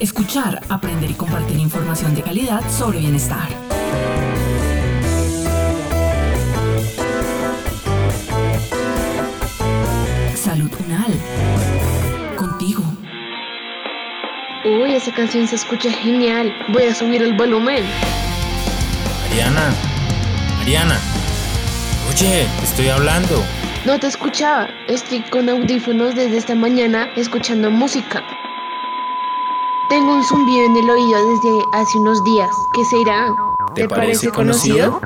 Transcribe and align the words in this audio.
Escuchar, 0.00 0.60
aprender 0.68 1.10
y 1.10 1.14
compartir 1.14 1.58
información 1.58 2.14
de 2.14 2.22
calidad 2.22 2.60
sobre 2.70 2.98
bienestar. 2.98 3.48
Salud 10.34 10.70
Unal. 10.84 11.14
Contigo. 12.36 12.82
Uy, 14.66 14.94
esa 14.94 15.12
canción 15.12 15.48
se 15.48 15.56
escucha 15.56 15.90
genial. 15.90 16.52
Voy 16.68 16.84
a 16.84 16.94
subir 16.94 17.22
el 17.22 17.32
volumen. 17.32 17.82
Mariana, 19.22 19.74
Mariana. 20.58 21.00
Oye, 22.10 22.46
estoy 22.62 22.88
hablando. 22.88 23.42
No 23.86 23.98
te 23.98 24.08
escuchaba. 24.08 24.68
Estoy 24.88 25.22
con 25.22 25.48
audífonos 25.48 26.14
desde 26.14 26.36
esta 26.36 26.54
mañana 26.54 27.08
escuchando 27.16 27.70
música. 27.70 28.22
Tengo 29.88 30.14
un 30.14 30.24
zumbido 30.24 30.66
en 30.66 30.76
el 30.76 30.90
oído 30.90 31.24
desde 31.24 31.64
hace 31.72 31.98
unos 31.98 32.22
días. 32.24 32.50
¿Qué 32.72 32.84
será? 32.84 33.32
¿Te 33.74 33.88
parece 33.88 34.30
conocido? 34.30 34.98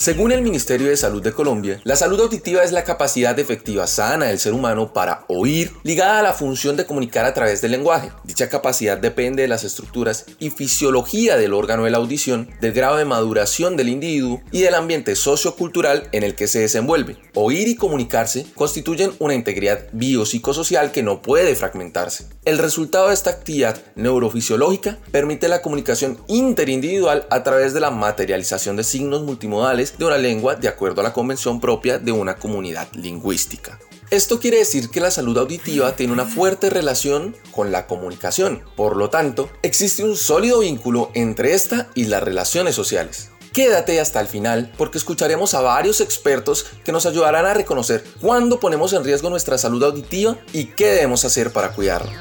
Según 0.00 0.32
el 0.32 0.40
Ministerio 0.40 0.88
de 0.88 0.96
Salud 0.96 1.22
de 1.22 1.34
Colombia, 1.34 1.78
la 1.84 1.94
salud 1.94 2.18
auditiva 2.18 2.64
es 2.64 2.72
la 2.72 2.84
capacidad 2.84 3.38
efectiva 3.38 3.86
sana 3.86 4.28
del 4.28 4.38
ser 4.38 4.54
humano 4.54 4.94
para 4.94 5.26
oír, 5.28 5.72
ligada 5.82 6.20
a 6.20 6.22
la 6.22 6.32
función 6.32 6.74
de 6.78 6.86
comunicar 6.86 7.26
a 7.26 7.34
través 7.34 7.60
del 7.60 7.72
lenguaje. 7.72 8.10
Dicha 8.24 8.48
capacidad 8.48 8.96
depende 8.96 9.42
de 9.42 9.48
las 9.48 9.62
estructuras 9.62 10.24
y 10.38 10.48
fisiología 10.48 11.36
del 11.36 11.52
órgano 11.52 11.84
de 11.84 11.90
la 11.90 11.98
audición, 11.98 12.48
del 12.62 12.72
grado 12.72 12.96
de 12.96 13.04
maduración 13.04 13.76
del 13.76 13.90
individuo 13.90 14.40
y 14.50 14.62
del 14.62 14.74
ambiente 14.74 15.14
sociocultural 15.16 16.08
en 16.12 16.22
el 16.22 16.34
que 16.34 16.48
se 16.48 16.60
desenvuelve. 16.60 17.18
Oír 17.34 17.68
y 17.68 17.76
comunicarse 17.76 18.46
constituyen 18.54 19.12
una 19.18 19.34
integridad 19.34 19.80
biopsicosocial 19.92 20.92
que 20.92 21.02
no 21.02 21.20
puede 21.20 21.54
fragmentarse. 21.56 22.26
El 22.46 22.56
resultado 22.56 23.08
de 23.08 23.14
esta 23.14 23.28
actividad 23.28 23.78
neurofisiológica 23.96 24.96
permite 25.10 25.46
la 25.48 25.60
comunicación 25.60 26.16
interindividual 26.26 27.26
a 27.28 27.42
través 27.42 27.74
de 27.74 27.80
la 27.80 27.90
materialización 27.90 28.76
de 28.76 28.84
signos 28.84 29.24
multimodales 29.24 29.89
de 29.98 30.04
una 30.04 30.18
lengua 30.18 30.56
de 30.56 30.68
acuerdo 30.68 31.00
a 31.00 31.04
la 31.04 31.12
convención 31.12 31.60
propia 31.60 31.98
de 31.98 32.12
una 32.12 32.36
comunidad 32.36 32.88
lingüística. 32.94 33.78
Esto 34.10 34.40
quiere 34.40 34.58
decir 34.58 34.90
que 34.90 35.00
la 35.00 35.12
salud 35.12 35.38
auditiva 35.38 35.94
tiene 35.94 36.12
una 36.12 36.26
fuerte 36.26 36.68
relación 36.68 37.36
con 37.52 37.70
la 37.70 37.86
comunicación. 37.86 38.64
Por 38.74 38.96
lo 38.96 39.08
tanto, 39.08 39.48
existe 39.62 40.02
un 40.02 40.16
sólido 40.16 40.58
vínculo 40.58 41.12
entre 41.14 41.54
esta 41.54 41.88
y 41.94 42.06
las 42.06 42.22
relaciones 42.22 42.74
sociales. 42.74 43.30
Quédate 43.52 44.00
hasta 44.00 44.20
el 44.20 44.26
final 44.26 44.72
porque 44.76 44.98
escucharemos 44.98 45.54
a 45.54 45.60
varios 45.60 46.00
expertos 46.00 46.66
que 46.84 46.92
nos 46.92 47.06
ayudarán 47.06 47.46
a 47.46 47.54
reconocer 47.54 48.04
cuándo 48.20 48.58
ponemos 48.58 48.92
en 48.92 49.04
riesgo 49.04 49.30
nuestra 49.30 49.58
salud 49.58 49.82
auditiva 49.82 50.36
y 50.52 50.66
qué 50.66 50.86
debemos 50.86 51.24
hacer 51.24 51.52
para 51.52 51.72
cuidarla. 51.72 52.20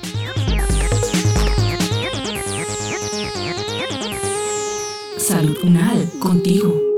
Salud 5.17 5.57
Unal, 5.63 6.09
contigo. 6.19 6.88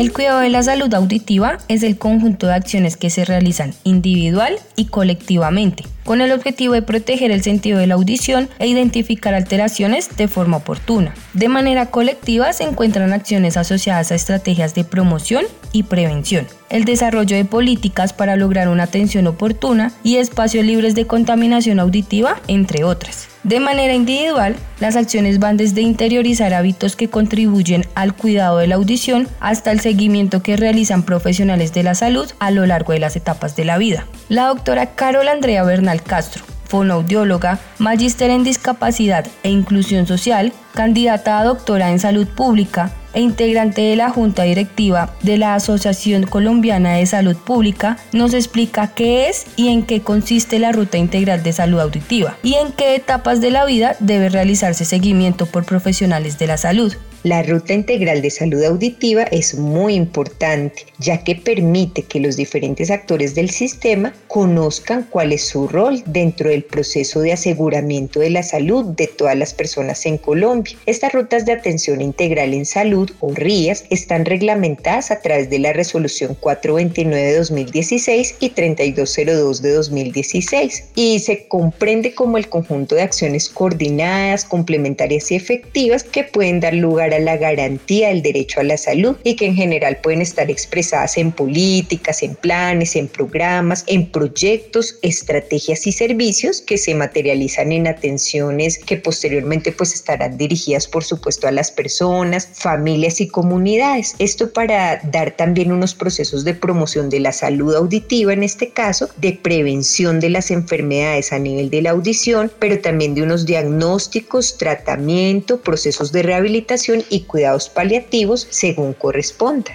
El 0.00 0.14
cuidado 0.14 0.40
de 0.40 0.48
la 0.48 0.62
salud 0.62 0.94
auditiva 0.94 1.58
es 1.68 1.82
el 1.82 1.98
conjunto 1.98 2.46
de 2.46 2.54
acciones 2.54 2.96
que 2.96 3.10
se 3.10 3.26
realizan 3.26 3.74
individual 3.84 4.58
y 4.74 4.86
colectivamente, 4.86 5.84
con 6.06 6.22
el 6.22 6.32
objetivo 6.32 6.72
de 6.72 6.80
proteger 6.80 7.30
el 7.30 7.42
sentido 7.42 7.78
de 7.78 7.86
la 7.86 7.96
audición 7.96 8.48
e 8.58 8.66
identificar 8.66 9.34
alteraciones 9.34 10.16
de 10.16 10.26
forma 10.26 10.56
oportuna. 10.56 11.12
De 11.34 11.48
manera 11.48 11.84
colectiva 11.90 12.54
se 12.54 12.64
encuentran 12.64 13.12
acciones 13.12 13.58
asociadas 13.58 14.10
a 14.10 14.14
estrategias 14.14 14.74
de 14.74 14.84
promoción 14.84 15.44
y 15.70 15.82
prevención, 15.82 16.46
el 16.70 16.84
desarrollo 16.84 17.36
de 17.36 17.44
políticas 17.44 18.12
para 18.12 18.36
lograr 18.36 18.68
una 18.68 18.84
atención 18.84 19.26
oportuna 19.26 19.92
y 20.02 20.16
espacios 20.16 20.64
libres 20.64 20.94
de 20.94 21.06
contaminación 21.06 21.80
auditiva, 21.80 22.40
entre 22.48 22.84
otras. 22.84 23.28
De 23.42 23.58
manera 23.58 23.94
individual, 23.94 24.56
las 24.80 24.96
acciones 24.96 25.38
van 25.38 25.56
desde 25.56 25.80
interiorizar 25.80 26.54
hábitos 26.54 26.94
que 26.94 27.08
contribuyen 27.08 27.86
al 27.94 28.14
cuidado 28.14 28.58
de 28.58 28.66
la 28.66 28.76
audición 28.76 29.28
hasta 29.40 29.72
el 29.72 29.80
seguimiento 29.80 30.42
que 30.42 30.56
realizan 30.56 31.02
profesionales 31.02 31.72
de 31.72 31.82
la 31.82 31.94
salud 31.94 32.30
a 32.38 32.50
lo 32.50 32.66
largo 32.66 32.92
de 32.92 33.00
las 33.00 33.16
etapas 33.16 33.56
de 33.56 33.64
la 33.64 33.78
vida. 33.78 34.06
La 34.28 34.46
doctora 34.46 34.94
Carol 34.94 35.26
Andrea 35.28 35.64
Bernal 35.64 36.02
Castro, 36.02 36.44
fonoaudióloga, 36.66 37.58
magíster 37.78 38.30
en 38.30 38.44
discapacidad 38.44 39.26
e 39.42 39.50
inclusión 39.50 40.06
social, 40.06 40.52
candidata 40.74 41.40
a 41.40 41.44
doctora 41.44 41.90
en 41.90 41.98
salud 41.98 42.28
pública 42.28 42.92
e 43.14 43.20
integrante 43.20 43.82
de 43.82 43.96
la 43.96 44.10
Junta 44.10 44.44
Directiva 44.44 45.14
de 45.22 45.38
la 45.38 45.54
Asociación 45.54 46.24
Colombiana 46.24 46.94
de 46.94 47.06
Salud 47.06 47.36
Pública, 47.36 47.98
nos 48.12 48.34
explica 48.34 48.88
qué 48.94 49.28
es 49.28 49.46
y 49.56 49.68
en 49.68 49.82
qué 49.82 50.02
consiste 50.02 50.58
la 50.58 50.72
Ruta 50.72 50.98
Integral 50.98 51.42
de 51.42 51.52
Salud 51.52 51.80
Auditiva 51.80 52.36
y 52.42 52.54
en 52.54 52.72
qué 52.72 52.94
etapas 52.94 53.40
de 53.40 53.50
la 53.50 53.64
vida 53.64 53.96
debe 54.00 54.28
realizarse 54.28 54.84
seguimiento 54.84 55.46
por 55.46 55.64
profesionales 55.64 56.38
de 56.38 56.46
la 56.46 56.56
salud. 56.56 56.94
La 57.22 57.42
ruta 57.42 57.74
integral 57.74 58.22
de 58.22 58.30
salud 58.30 58.64
auditiva 58.64 59.24
es 59.24 59.54
muy 59.54 59.92
importante, 59.92 60.86
ya 60.98 61.22
que 61.22 61.36
permite 61.36 62.02
que 62.02 62.18
los 62.18 62.34
diferentes 62.34 62.90
actores 62.90 63.34
del 63.34 63.50
sistema 63.50 64.14
conozcan 64.26 65.06
cuál 65.10 65.32
es 65.32 65.44
su 65.44 65.68
rol 65.68 66.02
dentro 66.06 66.48
del 66.48 66.64
proceso 66.64 67.20
de 67.20 67.34
aseguramiento 67.34 68.20
de 68.20 68.30
la 68.30 68.42
salud 68.42 68.86
de 68.96 69.06
todas 69.06 69.36
las 69.36 69.52
personas 69.52 70.06
en 70.06 70.16
Colombia. 70.16 70.78
Estas 70.86 71.12
rutas 71.12 71.44
de 71.44 71.52
atención 71.52 72.00
integral 72.00 72.54
en 72.54 72.64
salud 72.64 73.10
o 73.20 73.34
RIAS 73.34 73.84
están 73.90 74.24
reglamentadas 74.24 75.10
a 75.10 75.20
través 75.20 75.50
de 75.50 75.58
la 75.58 75.74
resolución 75.74 76.34
429 76.40 77.32
de 77.32 77.36
2016 77.36 78.36
y 78.40 78.48
3202 78.48 79.60
de 79.60 79.72
2016 79.72 80.84
y 80.94 81.18
se 81.18 81.46
comprende 81.48 82.14
como 82.14 82.38
el 82.38 82.48
conjunto 82.48 82.94
de 82.94 83.02
acciones 83.02 83.50
coordinadas, 83.50 84.46
complementarias 84.46 85.30
y 85.30 85.34
efectivas 85.34 86.02
que 86.02 86.24
pueden 86.24 86.60
dar 86.60 86.72
lugar 86.72 87.09
a 87.14 87.18
la 87.18 87.36
garantía 87.36 88.08
del 88.08 88.22
derecho 88.22 88.60
a 88.60 88.64
la 88.64 88.76
salud 88.76 89.16
y 89.24 89.36
que 89.36 89.46
en 89.46 89.54
general 89.54 89.98
pueden 90.02 90.22
estar 90.22 90.50
expresadas 90.50 91.16
en 91.16 91.32
políticas, 91.32 92.22
en 92.22 92.34
planes, 92.34 92.96
en 92.96 93.08
programas, 93.08 93.84
en 93.86 94.06
proyectos, 94.06 94.98
estrategias 95.02 95.86
y 95.86 95.92
servicios 95.92 96.60
que 96.60 96.78
se 96.78 96.94
materializan 96.94 97.72
en 97.72 97.86
atenciones 97.86 98.78
que 98.78 98.96
posteriormente 98.96 99.72
pues 99.72 99.94
estarán 99.94 100.36
dirigidas 100.36 100.86
por 100.86 101.04
supuesto 101.04 101.48
a 101.48 101.52
las 101.52 101.70
personas, 101.70 102.48
familias 102.52 103.20
y 103.20 103.28
comunidades. 103.28 104.14
Esto 104.18 104.52
para 104.52 105.00
dar 105.04 105.36
también 105.36 105.72
unos 105.72 105.94
procesos 105.94 106.44
de 106.44 106.54
promoción 106.54 107.10
de 107.10 107.20
la 107.20 107.32
salud 107.32 107.74
auditiva 107.74 108.32
en 108.32 108.42
este 108.42 108.70
caso, 108.70 109.08
de 109.16 109.32
prevención 109.32 110.20
de 110.20 110.30
las 110.30 110.50
enfermedades 110.50 111.32
a 111.32 111.38
nivel 111.38 111.70
de 111.70 111.82
la 111.82 111.90
audición, 111.90 112.50
pero 112.58 112.80
también 112.80 113.14
de 113.14 113.22
unos 113.22 113.46
diagnósticos, 113.46 114.58
tratamiento, 114.58 115.60
procesos 115.60 116.12
de 116.12 116.22
rehabilitación 116.22 116.99
y 117.08 117.22
cuidados 117.22 117.68
paliativos 117.68 118.46
según 118.50 118.92
corresponda. 118.92 119.72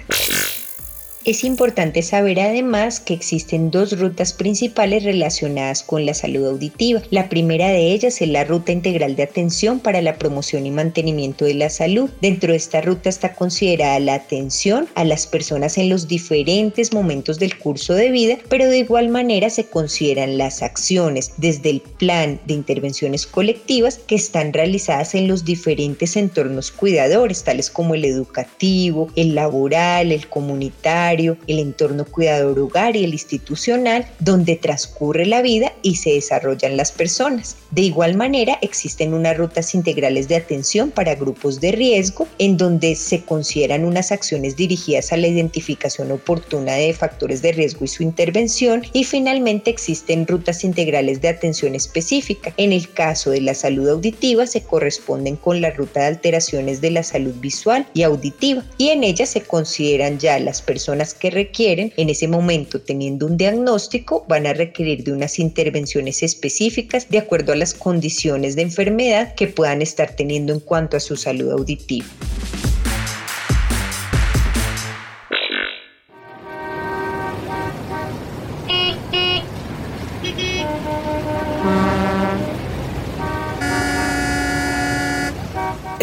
Es 1.26 1.42
importante 1.42 2.02
saber 2.02 2.38
además 2.38 3.00
que 3.00 3.12
existen 3.12 3.72
dos 3.72 3.98
rutas 3.98 4.32
principales 4.32 5.02
relacionadas 5.02 5.82
con 5.82 6.06
la 6.06 6.14
salud 6.14 6.46
auditiva. 6.46 7.02
La 7.10 7.28
primera 7.28 7.68
de 7.68 7.90
ellas 7.90 8.22
es 8.22 8.28
la 8.28 8.44
Ruta 8.44 8.70
Integral 8.70 9.16
de 9.16 9.24
Atención 9.24 9.80
para 9.80 10.00
la 10.02 10.18
Promoción 10.18 10.66
y 10.66 10.70
Mantenimiento 10.70 11.44
de 11.44 11.54
la 11.54 11.68
Salud. 11.68 12.08
Dentro 12.20 12.52
de 12.52 12.58
esta 12.58 12.80
ruta 12.80 13.08
está 13.08 13.34
considerada 13.34 13.98
la 13.98 14.14
atención 14.14 14.86
a 14.94 15.02
las 15.02 15.26
personas 15.26 15.78
en 15.78 15.88
los 15.88 16.06
diferentes 16.06 16.92
momentos 16.92 17.40
del 17.40 17.58
curso 17.58 17.94
de 17.94 18.12
vida, 18.12 18.38
pero 18.48 18.68
de 18.68 18.78
igual 18.78 19.08
manera 19.08 19.50
se 19.50 19.66
consideran 19.66 20.38
las 20.38 20.62
acciones 20.62 21.32
desde 21.38 21.70
el 21.70 21.80
plan 21.80 22.38
de 22.46 22.54
intervenciones 22.54 23.26
colectivas 23.26 23.98
que 23.98 24.14
están 24.14 24.52
realizadas 24.52 25.16
en 25.16 25.26
los 25.26 25.44
diferentes 25.44 26.16
entornos 26.16 26.70
cuidadores, 26.70 27.42
tales 27.42 27.68
como 27.68 27.96
el 27.96 28.04
educativo, 28.04 29.08
el 29.16 29.34
laboral, 29.34 30.12
el 30.12 30.28
comunitario, 30.28 31.15
el 31.20 31.58
entorno 31.58 32.04
cuidador 32.04 32.58
hogar 32.58 32.96
y 32.96 33.04
el 33.04 33.12
institucional, 33.12 34.06
donde 34.18 34.56
transcurre 34.56 35.26
la 35.26 35.42
vida 35.42 35.72
y 35.82 35.96
se 35.96 36.10
desarrollan 36.10 36.76
las 36.76 36.92
personas. 36.92 37.56
De 37.70 37.82
igual 37.82 38.16
manera, 38.16 38.58
existen 38.62 39.14
unas 39.14 39.36
rutas 39.36 39.74
integrales 39.74 40.28
de 40.28 40.36
atención 40.36 40.90
para 40.90 41.14
grupos 41.14 41.60
de 41.60 41.72
riesgo, 41.72 42.26
en 42.38 42.56
donde 42.56 42.94
se 42.94 43.22
consideran 43.22 43.84
unas 43.84 44.12
acciones 44.12 44.56
dirigidas 44.56 45.12
a 45.12 45.16
la 45.16 45.28
identificación 45.28 46.10
oportuna 46.12 46.74
de 46.74 46.92
factores 46.92 47.42
de 47.42 47.52
riesgo 47.52 47.84
y 47.84 47.88
su 47.88 48.02
intervención. 48.02 48.82
Y 48.92 49.04
finalmente 49.04 49.70
existen 49.70 50.26
rutas 50.26 50.64
integrales 50.64 51.20
de 51.20 51.28
atención 51.28 51.74
específica. 51.74 52.52
En 52.56 52.72
el 52.72 52.90
caso 52.92 53.30
de 53.30 53.40
la 53.40 53.54
salud 53.54 53.88
auditiva, 53.88 54.46
se 54.46 54.62
corresponden 54.62 55.36
con 55.36 55.60
la 55.60 55.70
ruta 55.70 56.00
de 56.00 56.06
alteraciones 56.06 56.80
de 56.80 56.90
la 56.90 57.02
salud 57.02 57.34
visual 57.40 57.86
y 57.94 58.02
auditiva. 58.02 58.64
Y 58.78 58.88
en 58.88 59.04
ella 59.04 59.26
se 59.26 59.42
consideran 59.42 60.18
ya 60.18 60.38
las 60.38 60.62
personas 60.62 61.05
que 61.14 61.30
requieren, 61.30 61.92
en 61.96 62.08
ese 62.10 62.28
momento 62.28 62.80
teniendo 62.80 63.26
un 63.26 63.36
diagnóstico, 63.36 64.24
van 64.28 64.46
a 64.46 64.52
requerir 64.52 65.04
de 65.04 65.12
unas 65.12 65.38
intervenciones 65.38 66.22
específicas 66.22 67.08
de 67.08 67.18
acuerdo 67.18 67.52
a 67.52 67.56
las 67.56 67.74
condiciones 67.74 68.56
de 68.56 68.62
enfermedad 68.62 69.34
que 69.34 69.46
puedan 69.46 69.82
estar 69.82 70.14
teniendo 70.14 70.52
en 70.52 70.60
cuanto 70.60 70.96
a 70.96 71.00
su 71.00 71.16
salud 71.16 71.50
auditiva. 71.50 72.06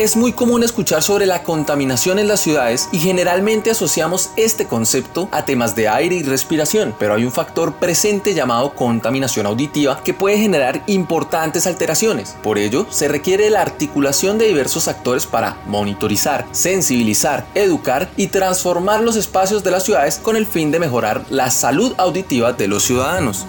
Es 0.03 0.17
muy 0.17 0.33
común 0.33 0.63
escuchar 0.63 1.01
sobre 1.01 1.25
la 1.25 1.44
contaminación 1.44 2.19
en 2.19 2.27
las 2.27 2.41
ciudades 2.41 2.89
y 2.91 3.00
generalmente 3.00 3.71
asociamos 3.71 4.31
este 4.35 4.65
concepto 4.65 5.29
a 5.31 5.45
temas 5.45 5.77
de 5.77 5.88
aire 5.88 6.17
y 6.17 6.23
respiración, 6.23 6.94
pero 7.00 7.13
hay 7.13 7.23
un 7.23 7.31
factor 7.31 7.75
presente 7.75 8.33
llamado 8.33 8.75
contaminación 8.75 9.45
auditiva 9.45 10.01
que 10.03 10.13
puede 10.13 10.38
generar 10.38 10.83
importantes 10.88 11.67
alteraciones. 11.67 12.35
Por 12.44 12.57
ello, 12.57 12.85
se 12.89 13.07
requiere 13.07 13.50
la 13.50 13.61
articulación 13.61 14.38
de 14.38 14.47
diversos 14.47 14.89
actores 14.89 15.25
para 15.25 15.55
monitorizar, 15.67 16.45
sensibilizar, 16.51 17.45
educar 17.55 18.09
y 18.17 18.27
transformar 18.27 19.00
los 19.00 19.15
espacios 19.15 19.63
de 19.63 19.71
las 19.71 19.85
ciudades 19.85 20.17
con 20.17 20.35
el 20.35 20.45
fin 20.45 20.69
de 20.69 20.79
mejorar 20.79 21.23
la 21.29 21.50
salud 21.50 21.94
auditiva 21.97 22.51
de 22.51 22.67
los 22.67 22.83
ciudadanos. 22.83 23.45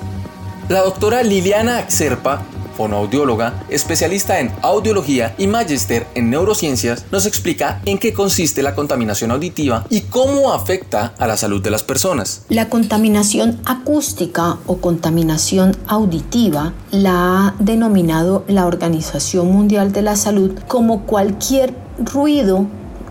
La 0.68 0.82
doctora 0.82 1.24
Liliana 1.24 1.78
Axerpa 1.78 2.46
fonoaudióloga, 2.76 3.64
especialista 3.68 4.40
en 4.40 4.50
audiología 4.62 5.34
y 5.38 5.46
magíster 5.46 6.06
en 6.14 6.30
neurociencias, 6.30 7.04
nos 7.10 7.26
explica 7.26 7.80
en 7.84 7.98
qué 7.98 8.12
consiste 8.12 8.62
la 8.62 8.74
contaminación 8.74 9.30
auditiva 9.30 9.86
y 9.90 10.02
cómo 10.02 10.52
afecta 10.52 11.14
a 11.18 11.26
la 11.26 11.36
salud 11.36 11.62
de 11.62 11.70
las 11.70 11.82
personas. 11.82 12.42
La 12.48 12.68
contaminación 12.68 13.60
acústica 13.64 14.58
o 14.66 14.78
contaminación 14.78 15.76
auditiva 15.86 16.72
la 16.90 17.12
ha 17.48 17.54
denominado 17.58 18.44
la 18.48 18.66
Organización 18.66 19.50
Mundial 19.50 19.92
de 19.92 20.02
la 20.02 20.16
Salud 20.16 20.52
como 20.68 21.02
cualquier 21.02 21.74
ruido 21.98 22.66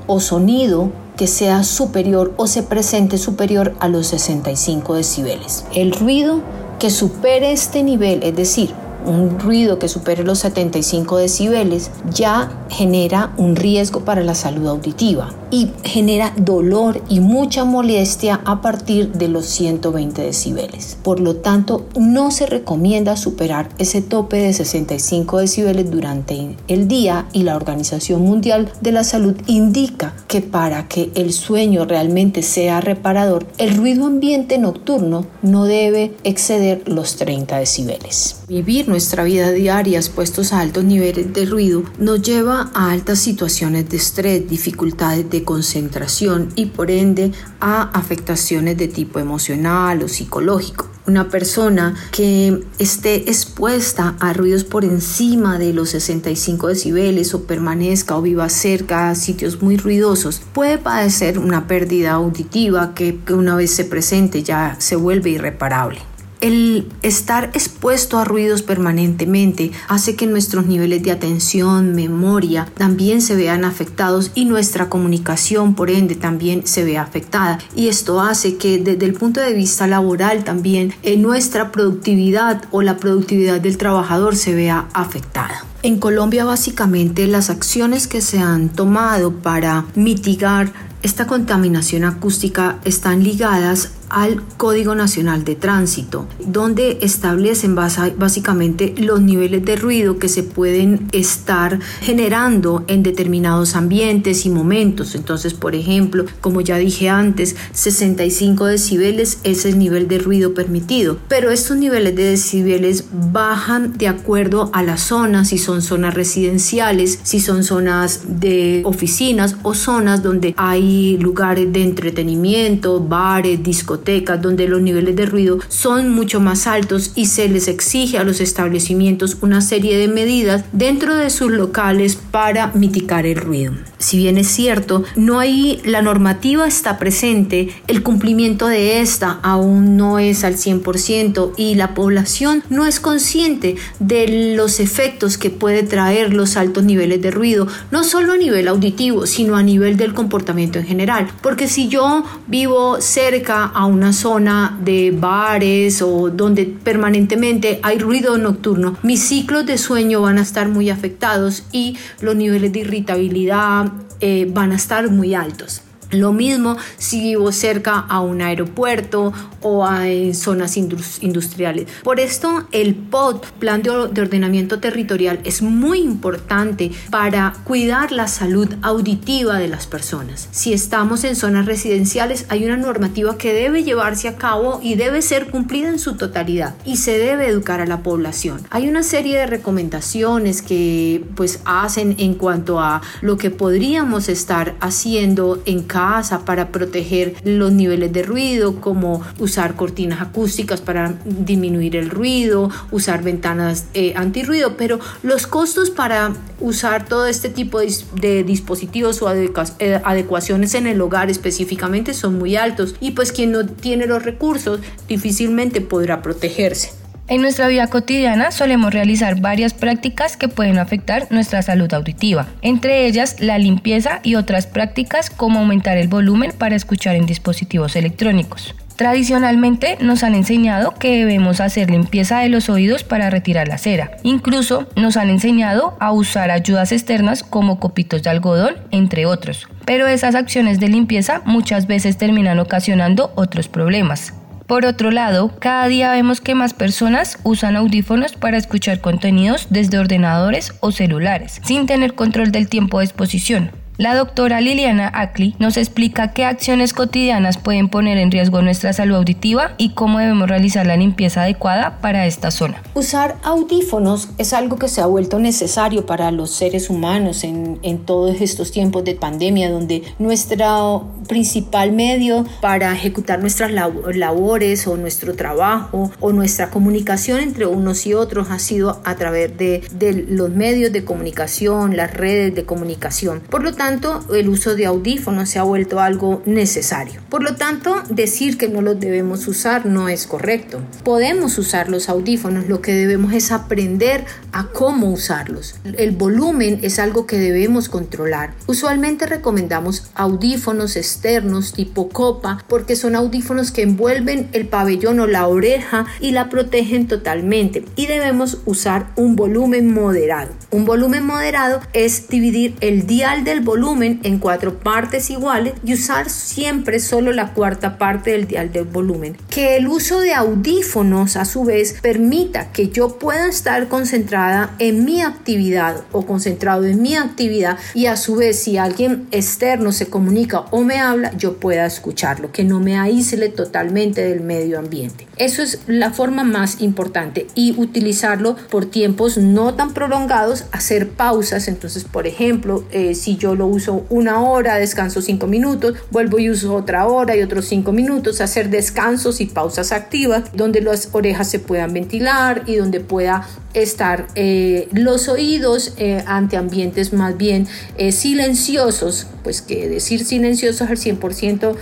o 0.07 0.19
sonido 0.19 0.91
que 1.17 1.27
sea 1.27 1.63
superior 1.63 2.33
o 2.37 2.47
se 2.47 2.63
presente 2.63 3.17
superior 3.17 3.75
a 3.79 3.87
los 3.87 4.07
65 4.07 4.95
decibeles. 4.95 5.65
El 5.73 5.91
ruido 5.91 6.41
que 6.79 6.89
supere 6.89 7.51
este 7.51 7.83
nivel, 7.83 8.23
es 8.23 8.35
decir, 8.35 8.73
un 9.05 9.39
ruido 9.39 9.79
que 9.79 9.87
supere 9.87 10.23
los 10.23 10.39
75 10.39 11.17
decibeles 11.17 11.91
ya 12.11 12.51
genera 12.69 13.33
un 13.37 13.55
riesgo 13.55 14.01
para 14.01 14.23
la 14.23 14.35
salud 14.35 14.67
auditiva 14.67 15.29
y 15.53 15.69
genera 15.83 16.33
dolor 16.35 17.03
y 17.09 17.19
mucha 17.19 17.63
molestia 17.63 18.41
a 18.43 18.59
partir 18.59 19.11
de 19.11 19.27
los 19.27 19.45
120 19.45 20.23
decibeles. 20.23 20.97
Por 21.03 21.19
lo 21.19 21.35
tanto, 21.35 21.85
no 21.95 22.31
se 22.31 22.47
recomienda 22.47 23.15
superar 23.15 23.69
ese 23.77 24.01
tope 24.01 24.37
de 24.37 24.51
65 24.51 25.37
decibeles 25.37 25.91
durante 25.91 26.57
el 26.67 26.87
día 26.87 27.27
y 27.33 27.43
la 27.43 27.55
Organización 27.55 28.23
Mundial 28.23 28.71
de 28.81 28.93
la 28.93 29.03
Salud 29.03 29.35
indica 29.45 30.15
que 30.27 30.41
para 30.41 30.87
que 30.87 31.11
el 31.13 31.31
sueño 31.31 31.85
realmente 31.85 32.41
sea 32.41 32.81
reparador, 32.81 33.45
el 33.59 33.77
ruido 33.77 34.07
ambiente 34.07 34.57
nocturno 34.57 35.27
no 35.43 35.65
debe 35.65 36.15
exceder 36.23 36.81
los 36.89 37.15
30 37.17 37.59
decibeles. 37.59 38.37
Vivir 38.47 38.89
nuestra 38.89 39.23
vida 39.23 39.51
diaria 39.51 39.99
expuestos 39.99 40.51
a 40.51 40.61
altos 40.61 40.83
niveles 40.83 41.31
de 41.31 41.45
ruido 41.45 41.83
nos 41.99 42.23
lleva 42.23 42.71
a 42.73 42.91
altas 42.91 43.19
situaciones 43.19 43.87
de 43.89 43.97
estrés, 43.97 44.49
dificultades 44.49 45.29
de 45.29 45.42
concentración 45.43 46.49
y 46.55 46.67
por 46.67 46.91
ende 46.91 47.31
a 47.59 47.83
afectaciones 47.83 48.77
de 48.77 48.87
tipo 48.87 49.19
emocional 49.19 50.03
o 50.03 50.07
psicológico. 50.07 50.89
Una 51.05 51.27
persona 51.27 51.95
que 52.11 52.63
esté 52.79 53.29
expuesta 53.29 54.15
a 54.21 54.31
ruidos 54.31 54.63
por 54.63 54.85
encima 54.85 55.59
de 55.59 55.73
los 55.73 55.89
65 55.89 56.69
decibeles 56.69 57.33
o 57.33 57.43
permanezca 57.43 58.15
o 58.15 58.21
viva 58.21 58.47
cerca 58.47 59.09
a 59.09 59.15
sitios 59.15 59.61
muy 59.61 59.75
ruidosos 59.75 60.41
puede 60.53 60.77
padecer 60.77 61.39
una 61.39 61.67
pérdida 61.67 62.13
auditiva 62.13 62.93
que 62.95 63.19
una 63.29 63.55
vez 63.55 63.71
se 63.71 63.83
presente 63.83 64.43
ya 64.43 64.77
se 64.79 64.95
vuelve 64.95 65.31
irreparable. 65.31 66.12
El 66.43 66.89
estar 67.03 67.51
expuesto 67.53 68.19
a 68.19 68.25
ruidos 68.25 68.63
permanentemente 68.63 69.71
hace 69.87 70.17
que 70.17 70.27
nuestros 70.27 70.65
niveles 70.65 71.01
de 71.01 71.13
atención, 71.13 71.95
memoria 71.95 72.67
también 72.77 73.21
se 73.21 73.37
vean 73.37 73.63
afectados 73.63 74.31
y 74.35 74.43
nuestra 74.43 74.89
comunicación 74.89 75.73
por 75.73 75.89
ende 75.89 76.15
también 76.15 76.67
se 76.67 76.83
vea 76.83 77.01
afectada. 77.01 77.59
Y 77.77 77.87
esto 77.87 78.19
hace 78.19 78.57
que 78.57 78.77
desde 78.77 79.05
el 79.05 79.13
punto 79.13 79.39
de 79.39 79.53
vista 79.53 79.87
laboral 79.87 80.43
también 80.43 80.93
en 81.01 81.21
nuestra 81.21 81.71
productividad 81.71 82.65
o 82.71 82.81
la 82.81 82.97
productividad 82.97 83.61
del 83.61 83.77
trabajador 83.77 84.35
se 84.35 84.53
vea 84.53 84.89
afectada. 84.93 85.63
En 85.81 85.97
Colombia 85.97 86.43
básicamente 86.43 87.25
las 87.25 87.49
acciones 87.49 88.05
que 88.07 88.19
se 88.19 88.39
han 88.39 88.67
tomado 88.67 89.31
para 89.31 89.85
mitigar 89.95 90.73
esta 91.03 91.25
contaminación 91.25 92.03
acústica 92.05 92.79
están 92.85 93.23
ligadas 93.23 93.91
al 94.13 94.43
Código 94.57 94.93
Nacional 94.93 95.43
de 95.43 95.55
Tránsito, 95.55 96.27
donde 96.45 96.99
establecen 97.01 97.75
básicamente 97.75 98.93
los 98.97 99.21
niveles 99.21 99.65
de 99.65 99.75
ruido 99.75 100.19
que 100.19 100.29
se 100.29 100.43
pueden 100.43 101.07
estar 101.11 101.79
generando 102.01 102.85
en 102.87 103.01
determinados 103.01 103.75
ambientes 103.75 104.45
y 104.45 104.51
momentos. 104.51 105.15
Entonces, 105.15 105.55
por 105.55 105.73
ejemplo, 105.73 106.25
como 106.41 106.61
ya 106.61 106.77
dije 106.77 107.09
antes, 107.09 107.55
65 107.71 108.67
decibeles 108.67 109.39
es 109.43 109.65
el 109.65 109.79
nivel 109.79 110.07
de 110.07 110.19
ruido 110.19 110.53
permitido, 110.53 111.17
pero 111.27 111.49
estos 111.49 111.77
niveles 111.77 112.15
de 112.15 112.23
decibeles 112.23 113.05
bajan 113.31 113.97
de 113.97 114.07
acuerdo 114.07 114.69
a 114.73 114.83
las 114.83 115.01
zonas, 115.01 115.49
si 115.49 115.57
son 115.57 115.81
zonas 115.81 116.13
residenciales, 116.13 117.19
si 117.23 117.39
son 117.39 117.63
zonas 117.63 118.21
de 118.27 118.83
oficinas 118.85 119.55
o 119.63 119.73
zonas 119.73 120.21
donde 120.21 120.53
hay 120.55 121.17
lugares 121.17 121.73
de 121.73 121.81
entretenimiento, 121.81 122.99
bares, 122.99 123.63
discotecas, 123.63 124.02
donde 124.41 124.67
los 124.67 124.81
niveles 124.81 125.15
de 125.15 125.25
ruido 125.25 125.59
son 125.69 126.09
mucho 126.09 126.41
más 126.41 126.67
altos 126.67 127.11
y 127.15 127.27
se 127.27 127.47
les 127.47 127.69
exige 127.69 128.17
a 128.17 128.23
los 128.23 128.41
establecimientos 128.41 129.37
una 129.41 129.61
serie 129.61 129.97
de 129.97 130.09
medidas 130.09 130.65
dentro 130.73 131.15
de 131.15 131.29
sus 131.29 131.51
locales 131.51 132.17
para 132.31 132.67
mitigar 132.73 133.25
el 133.25 133.37
ruido. 133.37 133.73
Si 133.99 134.17
bien 134.17 134.37
es 134.37 134.47
cierto, 134.47 135.05
no 135.15 135.39
hay 135.39 135.79
la 135.85 136.01
normativa 136.01 136.67
está 136.67 136.97
presente, 136.97 137.69
el 137.87 138.03
cumplimiento 138.03 138.67
de 138.67 138.99
esta 138.99 139.39
aún 139.41 139.95
no 139.95 140.19
es 140.19 140.43
al 140.43 140.55
100% 140.55 141.53
y 141.55 141.75
la 141.75 141.93
población 141.93 142.63
no 142.69 142.85
es 142.85 142.99
consciente 142.99 143.77
de 143.99 144.55
los 144.57 144.81
efectos 144.81 145.37
que 145.37 145.49
puede 145.49 145.83
traer 145.83 146.33
los 146.33 146.57
altos 146.57 146.83
niveles 146.83 147.21
de 147.21 147.31
ruido, 147.31 147.67
no 147.91 148.03
solo 148.03 148.33
a 148.33 148.37
nivel 148.37 148.67
auditivo, 148.67 149.25
sino 149.25 149.55
a 149.55 149.63
nivel 149.63 149.95
del 149.95 150.13
comportamiento 150.13 150.79
en 150.79 150.85
general. 150.85 151.27
Porque 151.41 151.69
si 151.69 151.87
yo 151.87 152.25
vivo 152.47 152.99
cerca 152.99 153.63
a 153.65 153.82
una 153.85 154.13
zona 154.13 154.77
de 154.83 155.11
bares 155.11 156.01
o 156.01 156.29
donde 156.29 156.65
permanentemente 156.65 157.79
hay 157.83 157.99
ruido 157.99 158.37
nocturno, 158.37 158.97
mis 159.03 159.21
ciclos 159.21 159.65
de 159.65 159.77
sueño 159.77 160.21
van 160.21 160.37
a 160.37 160.41
estar 160.41 160.67
muy 160.69 160.89
afectados 160.89 161.63
y 161.71 161.97
los 162.21 162.35
niveles 162.35 162.71
de 162.73 162.79
irritabilidad 162.79 163.91
eh, 164.19 164.47
van 164.49 164.71
a 164.71 164.75
estar 164.75 165.09
muy 165.09 165.35
altos. 165.35 165.81
Lo 166.13 166.31
mismo 166.31 166.77
si 166.97 167.19
vivo 167.21 167.51
cerca 167.51 167.99
a 167.99 168.21
un 168.21 168.41
aeropuerto 168.41 169.33
o 169.61 169.85
a 169.85 170.03
zonas 170.33 170.77
industriales. 170.77 171.87
Por 172.03 172.19
esto 172.19 172.67
el 172.71 172.95
POT, 172.95 173.45
Plan 173.59 173.81
de 173.81 173.89
Ordenamiento 173.89 174.79
Territorial, 174.79 175.39
es 175.43 175.61
muy 175.61 175.99
importante 175.99 176.91
para 177.09 177.53
cuidar 177.63 178.11
la 178.11 178.27
salud 178.27 178.69
auditiva 178.81 179.57
de 179.57 179.67
las 179.67 179.87
personas. 179.87 180.47
Si 180.51 180.73
estamos 180.73 181.23
en 181.23 181.35
zonas 181.35 181.65
residenciales 181.65 182.45
hay 182.49 182.65
una 182.65 182.77
normativa 182.77 183.37
que 183.37 183.53
debe 183.53 183.83
llevarse 183.83 184.27
a 184.27 184.35
cabo 184.35 184.79
y 184.83 184.95
debe 184.95 185.21
ser 185.21 185.49
cumplida 185.49 185.89
en 185.89 185.99
su 185.99 186.15
totalidad 186.15 186.75
y 186.85 186.97
se 186.97 187.17
debe 187.17 187.47
educar 187.47 187.81
a 187.81 187.85
la 187.85 188.03
población. 188.03 188.61
Hay 188.69 188.87
una 188.87 189.03
serie 189.03 189.37
de 189.37 189.47
recomendaciones 189.47 190.61
que 190.61 191.23
pues 191.35 191.61
hacen 191.65 192.15
en 192.19 192.35
cuanto 192.35 192.79
a 192.79 193.01
lo 193.21 193.37
que 193.37 193.49
podríamos 193.49 194.29
estar 194.29 194.75
haciendo 194.79 195.61
en 195.65 195.83
cada 195.83 196.02
para 196.45 196.69
proteger 196.69 197.35
los 197.43 197.71
niveles 197.71 198.11
de 198.11 198.23
ruido, 198.23 198.81
como 198.81 199.21
usar 199.39 199.75
cortinas 199.75 200.21
acústicas 200.21 200.81
para 200.81 201.15
disminuir 201.25 201.95
el 201.95 202.09
ruido, 202.09 202.69
usar 202.91 203.23
ventanas 203.23 203.85
eh, 203.93 204.13
antirruido, 204.15 204.75
pero 204.77 204.99
los 205.21 205.47
costos 205.47 205.89
para 205.89 206.33
usar 206.59 207.05
todo 207.05 207.25
este 207.27 207.49
tipo 207.49 207.79
de, 207.79 208.43
dispositivos 208.43 209.21
o 209.21 209.31
eh, 209.31 210.01
adecuaciones 210.03 210.75
en 210.75 210.87
el 210.87 210.99
hogar 211.01 211.29
específicamente 211.29 212.13
son 212.13 212.37
muy 212.37 212.55
altos 212.55 212.95
y 212.99 213.11
pues 213.11 213.31
quien 213.31 213.51
no 213.51 213.65
tiene 213.65 214.05
los 214.05 214.23
recursos 214.23 214.79
difícilmente 215.07 215.81
podrá 215.81 216.21
protegerse. 216.21 217.02
En 217.33 217.41
nuestra 217.41 217.67
vida 217.67 217.87
cotidiana 217.87 218.51
solemos 218.51 218.93
realizar 218.93 219.41
varias 219.41 219.73
prácticas 219.73 220.37
que 220.37 220.49
pueden 220.49 220.77
afectar 220.77 221.25
nuestra 221.31 221.63
salud 221.63 221.91
auditiva, 221.91 222.45
entre 222.61 223.07
ellas 223.07 223.37
la 223.39 223.57
limpieza 223.57 224.19
y 224.21 224.35
otras 224.35 224.67
prácticas 224.67 225.31
como 225.31 225.57
aumentar 225.57 225.97
el 225.97 226.07
volumen 226.07 226.53
para 226.55 226.75
escuchar 226.75 227.15
en 227.15 227.25
dispositivos 227.25 227.95
electrónicos. 227.95 228.75
Tradicionalmente 228.97 229.97
nos 229.99 230.21
han 230.21 230.35
enseñado 230.35 230.93
que 230.93 231.17
debemos 231.17 231.59
hacer 231.59 231.89
limpieza 231.89 232.37
de 232.37 232.49
los 232.49 232.69
oídos 232.69 233.03
para 233.03 233.31
retirar 233.31 233.67
la 233.67 233.79
cera. 233.79 234.11
Incluso 234.21 234.87
nos 234.95 235.17
han 235.17 235.31
enseñado 235.31 235.97
a 235.99 236.11
usar 236.11 236.51
ayudas 236.51 236.91
externas 236.91 237.41
como 237.41 237.79
copitos 237.79 238.21
de 238.21 238.29
algodón, 238.29 238.75
entre 238.91 239.25
otros. 239.25 239.67
Pero 239.85 240.05
esas 240.05 240.35
acciones 240.35 240.79
de 240.79 240.89
limpieza 240.89 241.41
muchas 241.45 241.87
veces 241.87 242.19
terminan 242.19 242.59
ocasionando 242.59 243.31
otros 243.33 243.69
problemas. 243.69 244.35
Por 244.67 244.85
otro 244.85 245.11
lado, 245.11 245.51
cada 245.59 245.87
día 245.87 246.11
vemos 246.11 246.39
que 246.39 246.55
más 246.55 246.73
personas 246.73 247.37
usan 247.43 247.75
audífonos 247.75 248.33
para 248.33 248.57
escuchar 248.57 249.01
contenidos 249.01 249.67
desde 249.69 249.99
ordenadores 249.99 250.73
o 250.79 250.91
celulares, 250.91 251.59
sin 251.63 251.85
tener 251.85 252.15
control 252.15 252.51
del 252.51 252.69
tiempo 252.69 252.99
de 252.99 253.05
exposición. 253.05 253.82
La 253.97 254.15
doctora 254.15 254.59
Liliana 254.59 255.07
Ackley 255.07 255.55
nos 255.59 255.77
explica 255.77 256.33
qué 256.33 256.45
acciones 256.45 256.93
cotidianas 256.93 257.59
pueden 257.59 257.89
poner 257.89 258.17
en 258.17 258.31
riesgo 258.31 258.63
nuestra 258.63 258.91
salud 258.91 259.17
auditiva 259.17 259.75
y 259.77 259.89
cómo 259.93 260.17
debemos 260.17 260.49
realizar 260.49 260.87
la 260.87 260.97
limpieza 260.97 261.43
adecuada 261.43 261.99
para 262.01 262.25
esta 262.25 262.49
zona. 262.49 262.81
Usar 262.95 263.35
audífonos 263.43 264.29
es 264.39 264.53
algo 264.53 264.79
que 264.79 264.87
se 264.87 265.01
ha 265.01 265.05
vuelto 265.05 265.37
necesario 265.37 266.07
para 266.07 266.31
los 266.31 266.49
seres 266.49 266.89
humanos 266.89 267.43
en, 267.43 267.77
en 267.83 267.99
todos 267.99 268.41
estos 268.41 268.71
tiempos 268.71 269.03
de 269.03 269.13
pandemia, 269.13 269.69
donde 269.69 270.01
nuestro 270.17 271.07
principal 271.27 271.91
medio 271.91 272.45
para 272.61 272.93
ejecutar 272.93 273.41
nuestras 273.41 273.71
labores 273.71 274.87
o 274.87 274.97
nuestro 274.97 275.35
trabajo 275.35 276.11
o 276.19 276.31
nuestra 276.31 276.71
comunicación 276.71 277.41
entre 277.41 277.67
unos 277.67 278.07
y 278.07 278.15
otros 278.15 278.49
ha 278.49 278.57
sido 278.57 279.01
a 279.03 279.15
través 279.17 279.55
de, 279.55 279.83
de 279.91 280.13
los 280.13 280.49
medios 280.49 280.91
de 280.91 281.05
comunicación, 281.05 281.95
las 281.95 282.11
redes 282.11 282.55
de 282.55 282.65
comunicación. 282.65 283.41
Por 283.41 283.61
lo 283.61 283.71
tanto, 283.71 283.82
tanto, 283.83 284.23
el 284.33 284.47
uso 284.47 284.75
de 284.75 284.85
audífonos 284.85 285.49
se 285.49 285.59
ha 285.59 285.63
vuelto 285.63 285.99
algo 285.99 286.41
necesario. 286.45 287.19
Por 287.27 287.43
lo 287.43 287.57
tanto, 287.57 288.01
decir 288.09 288.57
que 288.57 288.69
no 288.69 288.81
los 288.81 288.97
debemos 288.97 289.45
usar 289.45 289.85
no 289.85 290.07
es 290.07 290.25
correcto. 290.25 290.79
Podemos 291.03 291.57
usar 291.57 291.89
los 291.89 292.07
audífonos, 292.07 292.69
lo 292.69 292.81
que 292.81 292.93
debemos 292.93 293.33
es 293.33 293.51
aprender 293.51 294.23
a 294.53 294.67
cómo 294.67 295.11
usarlos. 295.11 295.75
El 295.97 296.11
volumen 296.11 296.79
es 296.81 296.97
algo 296.97 297.27
que 297.27 297.37
debemos 297.37 297.89
controlar. 297.89 298.53
Usualmente 298.67 299.25
recomendamos 299.25 300.09
audífonos 300.15 300.95
externos 300.95 301.73
tipo 301.73 302.07
copa 302.07 302.63
porque 302.69 302.95
son 302.95 303.17
audífonos 303.17 303.71
que 303.71 303.81
envuelven 303.81 304.47
el 304.53 304.69
pabellón 304.69 305.19
o 305.19 305.27
la 305.27 305.45
oreja 305.45 306.05
y 306.21 306.31
la 306.31 306.47
protegen 306.47 307.09
totalmente. 307.09 307.83
Y 307.97 308.05
debemos 308.05 308.59
usar 308.63 309.07
un 309.17 309.35
volumen 309.35 309.93
moderado. 309.93 310.53
Un 310.71 310.85
volumen 310.85 311.25
moderado 311.25 311.81
es 311.91 312.29
dividir 312.29 312.75
el 312.79 313.07
dial 313.07 313.43
del 313.43 313.59
volumen 313.59 313.72
volumen 313.73 314.19
en 314.21 314.37
cuatro 314.37 314.77
partes 314.77 315.31
iguales 315.31 315.73
y 315.83 315.95
usar 315.95 316.29
siempre 316.29 316.99
solo 316.99 317.31
la 317.31 317.53
cuarta 317.53 317.97
parte 317.97 318.29
del 318.29 318.45
dial 318.45 318.71
del 318.71 318.83
volumen. 318.83 319.35
Que 319.49 319.77
el 319.77 319.87
uso 319.87 320.19
de 320.19 320.31
audífonos 320.31 321.37
a 321.37 321.45
su 321.45 321.63
vez 321.63 321.95
permita 321.99 322.71
que 322.71 322.89
yo 322.89 323.17
pueda 323.17 323.49
estar 323.49 323.87
concentrada 323.87 324.75
en 324.77 325.05
mi 325.05 325.21
actividad 325.21 326.03
o 326.11 326.23
concentrado 326.23 326.85
en 326.85 327.01
mi 327.01 327.15
actividad 327.15 327.79
y 327.95 328.05
a 328.05 328.15
su 328.15 328.35
vez 328.35 328.59
si 328.59 328.77
alguien 328.77 329.27
externo 329.31 329.91
se 329.91 330.05
comunica 330.05 330.65
o 330.69 330.83
me 330.83 330.99
habla 330.99 331.35
yo 331.35 331.57
pueda 331.57 331.87
escucharlo, 331.87 332.51
que 332.51 332.63
no 332.63 332.79
me 332.79 332.99
aísle 332.99 333.49
totalmente 333.49 334.21
del 334.21 334.41
medio 334.41 334.77
ambiente. 334.77 335.25
Eso 335.37 335.63
es 335.63 335.79
la 335.87 336.11
forma 336.11 336.43
más 336.43 336.79
importante 336.79 337.47
y 337.55 337.73
utilizarlo 337.79 338.55
por 338.69 338.85
tiempos 338.85 339.39
no 339.39 339.73
tan 339.73 339.95
prolongados, 339.95 340.65
hacer 340.71 341.09
pausas. 341.09 341.67
Entonces, 341.67 342.03
por 342.03 342.27
ejemplo, 342.27 342.83
eh, 342.91 343.15
si 343.15 343.35
yo 343.35 343.55
lo 343.55 343.62
uso 343.67 344.05
una 344.09 344.41
hora, 344.41 344.75
descanso 344.75 345.21
cinco 345.21 345.47
minutos, 345.47 345.95
vuelvo 346.11 346.39
y 346.39 346.49
uso 346.49 346.73
otra 346.75 347.07
hora 347.07 347.35
y 347.35 347.41
otros 347.41 347.65
cinco 347.65 347.91
minutos, 347.91 348.41
hacer 348.41 348.69
descansos 348.69 349.41
y 349.41 349.45
pausas 349.45 349.91
activas 349.91 350.43
donde 350.53 350.81
las 350.81 351.09
orejas 351.11 351.49
se 351.49 351.59
puedan 351.59 351.93
ventilar 351.93 352.63
y 352.65 352.75
donde 352.75 352.99
pueda 352.99 353.47
estar 353.73 354.27
eh, 354.35 354.87
los 354.91 355.27
oídos 355.27 355.93
eh, 355.97 356.23
ante 356.27 356.57
ambientes 356.57 357.13
más 357.13 357.37
bien 357.37 357.67
silenciosos, 358.11 359.27
pues 359.43 359.61
que 359.61 359.89
decir 359.89 360.25
silenciosos 360.25 360.89
al 360.89 360.97
100% 360.97 361.75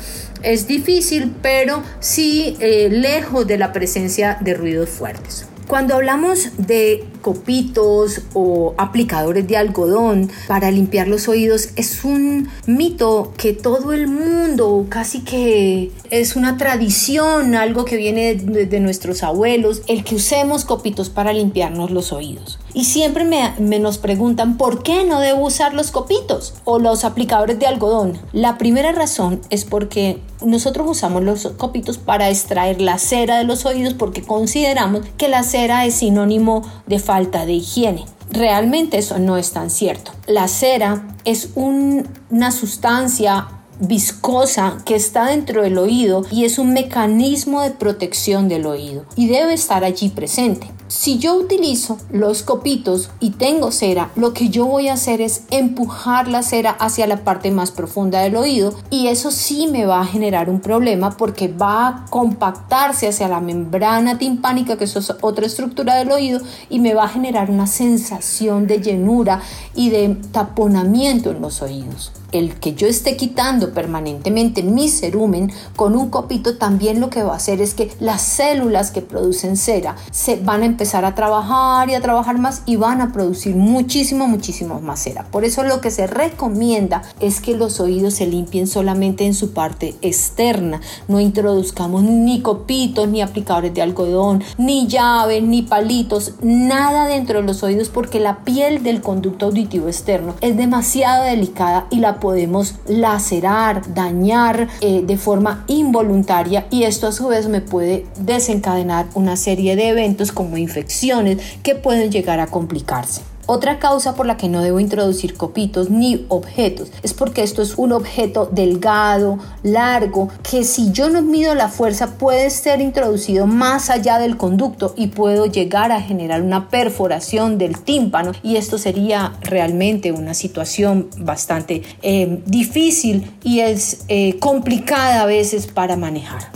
es 0.43 0.67
difícil, 0.67 1.33
pero 1.41 1.83
sí 1.99 2.57
lejos 2.59 3.45
de 3.45 3.57
la 3.57 3.71
presencia 3.73 4.37
de 4.41 4.53
ruidos 4.53 4.89
fuertes. 4.89 5.45
Cuando 5.67 5.95
hablamos 5.95 6.49
de 6.57 7.05
copitos 7.21 8.21
o 8.33 8.73
aplicadores 8.77 9.47
de 9.47 9.57
algodón 9.57 10.29
para 10.47 10.71
limpiar 10.71 11.07
los 11.07 11.27
oídos 11.27 11.69
es 11.75 12.03
un 12.03 12.49
mito 12.65 13.33
que 13.37 13.53
todo 13.53 13.93
el 13.93 14.07
mundo 14.07 14.85
casi 14.89 15.21
que 15.21 15.91
es 16.09 16.35
una 16.35 16.57
tradición, 16.57 17.55
algo 17.55 17.85
que 17.85 17.95
viene 17.95 18.35
de, 18.35 18.79
nuestros 18.79 19.23
abuelos, 19.23 19.81
el 19.87 20.03
que 20.03 20.15
usemos 20.15 20.65
copitos 20.65 21.09
para 21.09 21.33
limpiarnos 21.33 21.91
los 21.91 22.11
oídos. 22.11 22.59
Y 22.73 22.85
siempre 22.85 23.23
me, 23.23 23.53
me, 23.59 23.79
nos 23.79 23.97
preguntan 23.97 24.57
por 24.57 24.83
qué 24.83 25.03
no 25.03 25.19
debo 25.19 25.45
usar 25.45 25.73
los 25.73 25.91
copitos 25.91 26.53
o 26.63 26.79
los 26.79 27.03
aplicadores 27.03 27.59
de 27.59 27.67
algodón. 27.67 28.17
La 28.33 28.57
primera 28.57 28.91
razón 28.91 29.41
es 29.49 29.65
porque 29.65 30.19
nosotros 30.45 30.87
usamos 30.89 31.23
los 31.23 31.47
copitos 31.57 31.97
para 31.97 32.29
extraer 32.29 32.81
la 32.81 32.97
cera 32.97 33.37
de 33.37 33.43
los 33.43 33.65
oídos 33.65 33.93
porque 33.93 34.23
consideramos 34.23 35.01
que 35.17 35.27
la 35.27 35.43
cera 35.43 35.85
es 35.85 35.95
sinónimo 35.95 36.63
de 36.87 36.99
falta 37.11 37.45
de 37.45 37.51
higiene. 37.51 38.05
Realmente 38.29 38.97
eso 38.97 39.19
no 39.19 39.35
es 39.35 39.51
tan 39.51 39.69
cierto. 39.69 40.13
La 40.27 40.47
cera 40.47 41.03
es 41.25 41.49
una 41.55 42.51
sustancia 42.51 43.49
viscosa 43.81 44.77
que 44.85 44.95
está 44.95 45.25
dentro 45.25 45.63
del 45.63 45.77
oído 45.77 46.23
y 46.31 46.45
es 46.45 46.59
un 46.59 46.71
mecanismo 46.71 47.61
de 47.61 47.71
protección 47.71 48.47
del 48.47 48.65
oído 48.65 49.05
y 49.15 49.27
debe 49.27 49.53
estar 49.53 49.83
allí 49.83 50.09
presente. 50.09 50.67
Si 50.87 51.19
yo 51.19 51.35
utilizo 51.35 51.97
los 52.11 52.43
copitos 52.43 53.11
y 53.21 53.29
tengo 53.31 53.71
cera, 53.71 54.11
lo 54.17 54.33
que 54.33 54.49
yo 54.49 54.65
voy 54.65 54.89
a 54.89 54.93
hacer 54.93 55.21
es 55.21 55.43
empujar 55.49 56.27
la 56.27 56.43
cera 56.43 56.71
hacia 56.71 57.07
la 57.07 57.23
parte 57.23 57.49
más 57.49 57.71
profunda 57.71 58.19
del 58.19 58.35
oído 58.35 58.75
y 58.89 59.07
eso 59.07 59.31
sí 59.31 59.67
me 59.67 59.85
va 59.85 60.01
a 60.01 60.05
generar 60.05 60.49
un 60.49 60.59
problema 60.59 61.15
porque 61.15 61.47
va 61.47 61.87
a 61.87 62.05
compactarse 62.09 63.07
hacia 63.07 63.29
la 63.29 63.39
membrana 63.39 64.17
timpánica, 64.17 64.77
que 64.77 64.83
es 64.83 65.13
otra 65.21 65.45
estructura 65.45 65.95
del 65.95 66.11
oído, 66.11 66.41
y 66.69 66.79
me 66.79 66.93
va 66.93 67.05
a 67.05 67.09
generar 67.09 67.49
una 67.49 67.67
sensación 67.67 68.67
de 68.67 68.81
llenura 68.81 69.41
y 69.73 69.91
de 69.91 70.17
taponamiento 70.33 71.31
en 71.31 71.41
los 71.41 71.61
oídos 71.61 72.11
el 72.31 72.55
que 72.59 72.73
yo 72.73 72.87
esté 72.87 73.17
quitando 73.17 73.73
permanentemente 73.73 74.63
mi 74.63 74.89
cerumen 74.89 75.51
con 75.75 75.95
un 75.95 76.09
copito 76.09 76.57
también 76.57 76.99
lo 76.99 77.09
que 77.09 77.23
va 77.23 77.33
a 77.33 77.37
hacer 77.37 77.61
es 77.61 77.73
que 77.73 77.91
las 77.99 78.21
células 78.21 78.91
que 78.91 79.01
producen 79.01 79.57
cera 79.57 79.95
se 80.11 80.37
van 80.37 80.63
a 80.63 80.65
empezar 80.65 81.05
a 81.05 81.15
trabajar 81.15 81.89
y 81.89 81.95
a 81.95 82.01
trabajar 82.01 82.37
más 82.37 82.63
y 82.65 82.75
van 82.75 83.01
a 83.01 83.11
producir 83.11 83.55
muchísimo 83.55 84.27
muchísimo 84.27 84.79
más 84.81 85.03
cera. 85.03 85.25
Por 85.31 85.45
eso 85.45 85.63
lo 85.63 85.81
que 85.81 85.91
se 85.91 86.07
recomienda 86.07 87.01
es 87.19 87.41
que 87.41 87.55
los 87.55 87.79
oídos 87.79 88.15
se 88.15 88.27
limpien 88.27 88.67
solamente 88.67 89.25
en 89.25 89.33
su 89.33 89.53
parte 89.53 89.95
externa. 90.01 90.81
No 91.07 91.19
introduzcamos 91.19 92.03
ni 92.03 92.41
copitos 92.41 93.07
ni 93.07 93.21
aplicadores 93.21 93.73
de 93.73 93.81
algodón 93.81 94.43
ni 94.57 94.87
llaves 94.87 95.43
ni 95.43 95.61
palitos 95.63 96.33
nada 96.41 97.07
dentro 97.07 97.41
de 97.41 97.47
los 97.47 97.63
oídos 97.63 97.89
porque 97.89 98.19
la 98.19 98.43
piel 98.43 98.83
del 98.83 99.01
conducto 99.01 99.47
auditivo 99.47 99.87
externo 99.87 100.35
es 100.41 100.57
demasiado 100.57 101.23
delicada 101.23 101.87
y 101.89 101.97
la 101.97 102.19
podemos 102.21 102.75
lacerar, 102.87 103.93
dañar 103.93 104.69
eh, 104.79 105.01
de 105.05 105.17
forma 105.17 105.65
involuntaria 105.67 106.67
y 106.71 106.83
esto 106.83 107.07
a 107.07 107.11
su 107.11 107.27
vez 107.27 107.49
me 107.49 107.59
puede 107.59 108.05
desencadenar 108.17 109.07
una 109.13 109.35
serie 109.35 109.75
de 109.75 109.89
eventos 109.89 110.31
como 110.31 110.55
infecciones 110.55 111.39
que 111.63 111.75
pueden 111.75 112.09
llegar 112.11 112.39
a 112.39 112.47
complicarse. 112.47 113.30
Otra 113.53 113.79
causa 113.79 114.15
por 114.15 114.25
la 114.25 114.37
que 114.37 114.47
no 114.47 114.61
debo 114.61 114.79
introducir 114.79 115.35
copitos 115.35 115.89
ni 115.89 116.25
objetos 116.29 116.89
es 117.03 117.13
porque 117.13 117.43
esto 117.43 117.61
es 117.61 117.77
un 117.77 117.91
objeto 117.91 118.47
delgado, 118.49 119.39
largo, 119.61 120.29
que 120.49 120.63
si 120.63 120.93
yo 120.93 121.09
no 121.09 121.21
mido 121.21 121.53
la 121.53 121.67
fuerza 121.67 122.17
puede 122.17 122.49
ser 122.49 122.79
introducido 122.79 123.47
más 123.47 123.89
allá 123.89 124.19
del 124.19 124.37
conducto 124.37 124.93
y 124.95 125.07
puedo 125.07 125.47
llegar 125.47 125.91
a 125.91 126.01
generar 126.01 126.43
una 126.43 126.69
perforación 126.69 127.57
del 127.57 127.77
tímpano 127.77 128.31
y 128.41 128.55
esto 128.55 128.77
sería 128.77 129.33
realmente 129.41 130.13
una 130.13 130.33
situación 130.33 131.09
bastante 131.17 131.81
eh, 132.03 132.41
difícil 132.45 133.37
y 133.43 133.59
es 133.59 134.05
eh, 134.07 134.39
complicada 134.39 135.23
a 135.23 135.25
veces 135.25 135.67
para 135.67 135.97
manejar. 135.97 136.53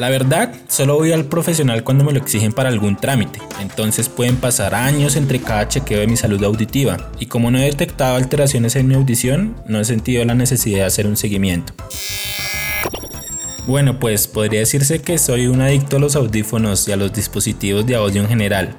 La 0.00 0.08
verdad, 0.08 0.54
solo 0.66 0.94
voy 0.94 1.12
al 1.12 1.26
profesional 1.26 1.84
cuando 1.84 2.04
me 2.04 2.12
lo 2.12 2.20
exigen 2.20 2.54
para 2.54 2.70
algún 2.70 2.96
trámite, 2.96 3.38
entonces 3.60 4.08
pueden 4.08 4.36
pasar 4.36 4.74
años 4.74 5.14
entre 5.14 5.40
cada 5.40 5.68
chequeo 5.68 6.00
de 6.00 6.06
mi 6.06 6.16
salud 6.16 6.42
auditiva 6.42 7.10
y 7.18 7.26
como 7.26 7.50
no 7.50 7.58
he 7.58 7.64
detectado 7.64 8.16
alteraciones 8.16 8.76
en 8.76 8.88
mi 8.88 8.94
audición, 8.94 9.56
no 9.66 9.78
he 9.78 9.84
sentido 9.84 10.24
la 10.24 10.34
necesidad 10.34 10.78
de 10.78 10.84
hacer 10.84 11.06
un 11.06 11.18
seguimiento. 11.18 11.74
Bueno, 13.66 13.98
pues 13.98 14.26
podría 14.26 14.60
decirse 14.60 15.02
que 15.02 15.18
soy 15.18 15.48
un 15.48 15.60
adicto 15.60 15.98
a 15.98 16.00
los 16.00 16.16
audífonos 16.16 16.88
y 16.88 16.92
a 16.92 16.96
los 16.96 17.12
dispositivos 17.12 17.84
de 17.84 17.96
audio 17.96 18.22
en 18.22 18.28
general. 18.28 18.76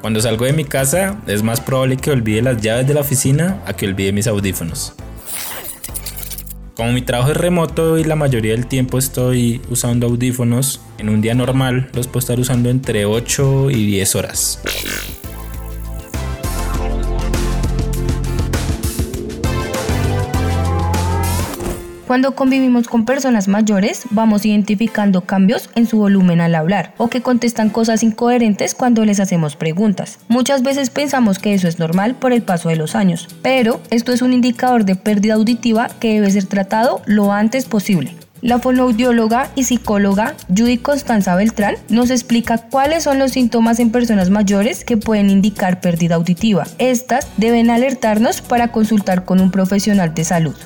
Cuando 0.00 0.22
salgo 0.22 0.46
de 0.46 0.54
mi 0.54 0.64
casa 0.64 1.20
es 1.26 1.42
más 1.42 1.60
probable 1.60 1.98
que 1.98 2.12
olvide 2.12 2.40
las 2.40 2.62
llaves 2.62 2.88
de 2.88 2.94
la 2.94 3.00
oficina 3.00 3.60
a 3.66 3.74
que 3.74 3.86
olvide 3.86 4.10
mis 4.14 4.26
audífonos. 4.26 4.94
Como 6.80 6.92
mi 6.94 7.02
trabajo 7.02 7.32
es 7.32 7.36
remoto 7.36 7.98
y 7.98 8.04
la 8.04 8.16
mayoría 8.16 8.52
del 8.52 8.66
tiempo 8.66 8.96
estoy 8.96 9.60
usando 9.68 10.06
audífonos, 10.06 10.80
en 10.96 11.10
un 11.10 11.20
día 11.20 11.34
normal 11.34 11.90
los 11.92 12.06
puedo 12.06 12.20
estar 12.20 12.40
usando 12.40 12.70
entre 12.70 13.04
8 13.04 13.70
y 13.70 13.84
10 13.84 14.14
horas. 14.14 14.62
Cuando 22.10 22.34
convivimos 22.34 22.88
con 22.88 23.04
personas 23.04 23.46
mayores, 23.46 24.02
vamos 24.10 24.44
identificando 24.44 25.20
cambios 25.20 25.70
en 25.76 25.86
su 25.86 25.98
volumen 25.98 26.40
al 26.40 26.56
hablar 26.56 26.92
o 26.96 27.06
que 27.06 27.22
contestan 27.22 27.70
cosas 27.70 28.02
incoherentes 28.02 28.74
cuando 28.74 29.04
les 29.04 29.20
hacemos 29.20 29.54
preguntas. 29.54 30.18
Muchas 30.26 30.64
veces 30.64 30.90
pensamos 30.90 31.38
que 31.38 31.54
eso 31.54 31.68
es 31.68 31.78
normal 31.78 32.16
por 32.16 32.32
el 32.32 32.42
paso 32.42 32.68
de 32.68 32.74
los 32.74 32.96
años, 32.96 33.28
pero 33.42 33.80
esto 33.90 34.10
es 34.10 34.22
un 34.22 34.32
indicador 34.32 34.84
de 34.84 34.96
pérdida 34.96 35.34
auditiva 35.34 35.88
que 36.00 36.14
debe 36.14 36.32
ser 36.32 36.46
tratado 36.46 37.00
lo 37.06 37.30
antes 37.30 37.66
posible. 37.66 38.16
La 38.42 38.58
fonoaudióloga 38.58 39.50
y 39.54 39.62
psicóloga 39.62 40.34
Judy 40.48 40.78
Constanza 40.78 41.36
Beltrán 41.36 41.76
nos 41.90 42.10
explica 42.10 42.58
cuáles 42.58 43.04
son 43.04 43.20
los 43.20 43.32
síntomas 43.32 43.78
en 43.78 43.92
personas 43.92 44.30
mayores 44.30 44.84
que 44.84 44.96
pueden 44.96 45.30
indicar 45.30 45.80
pérdida 45.80 46.16
auditiva. 46.16 46.66
Estas 46.78 47.28
deben 47.36 47.70
alertarnos 47.70 48.40
para 48.40 48.72
consultar 48.72 49.24
con 49.24 49.40
un 49.40 49.52
profesional 49.52 50.12
de 50.12 50.24
salud. 50.24 50.56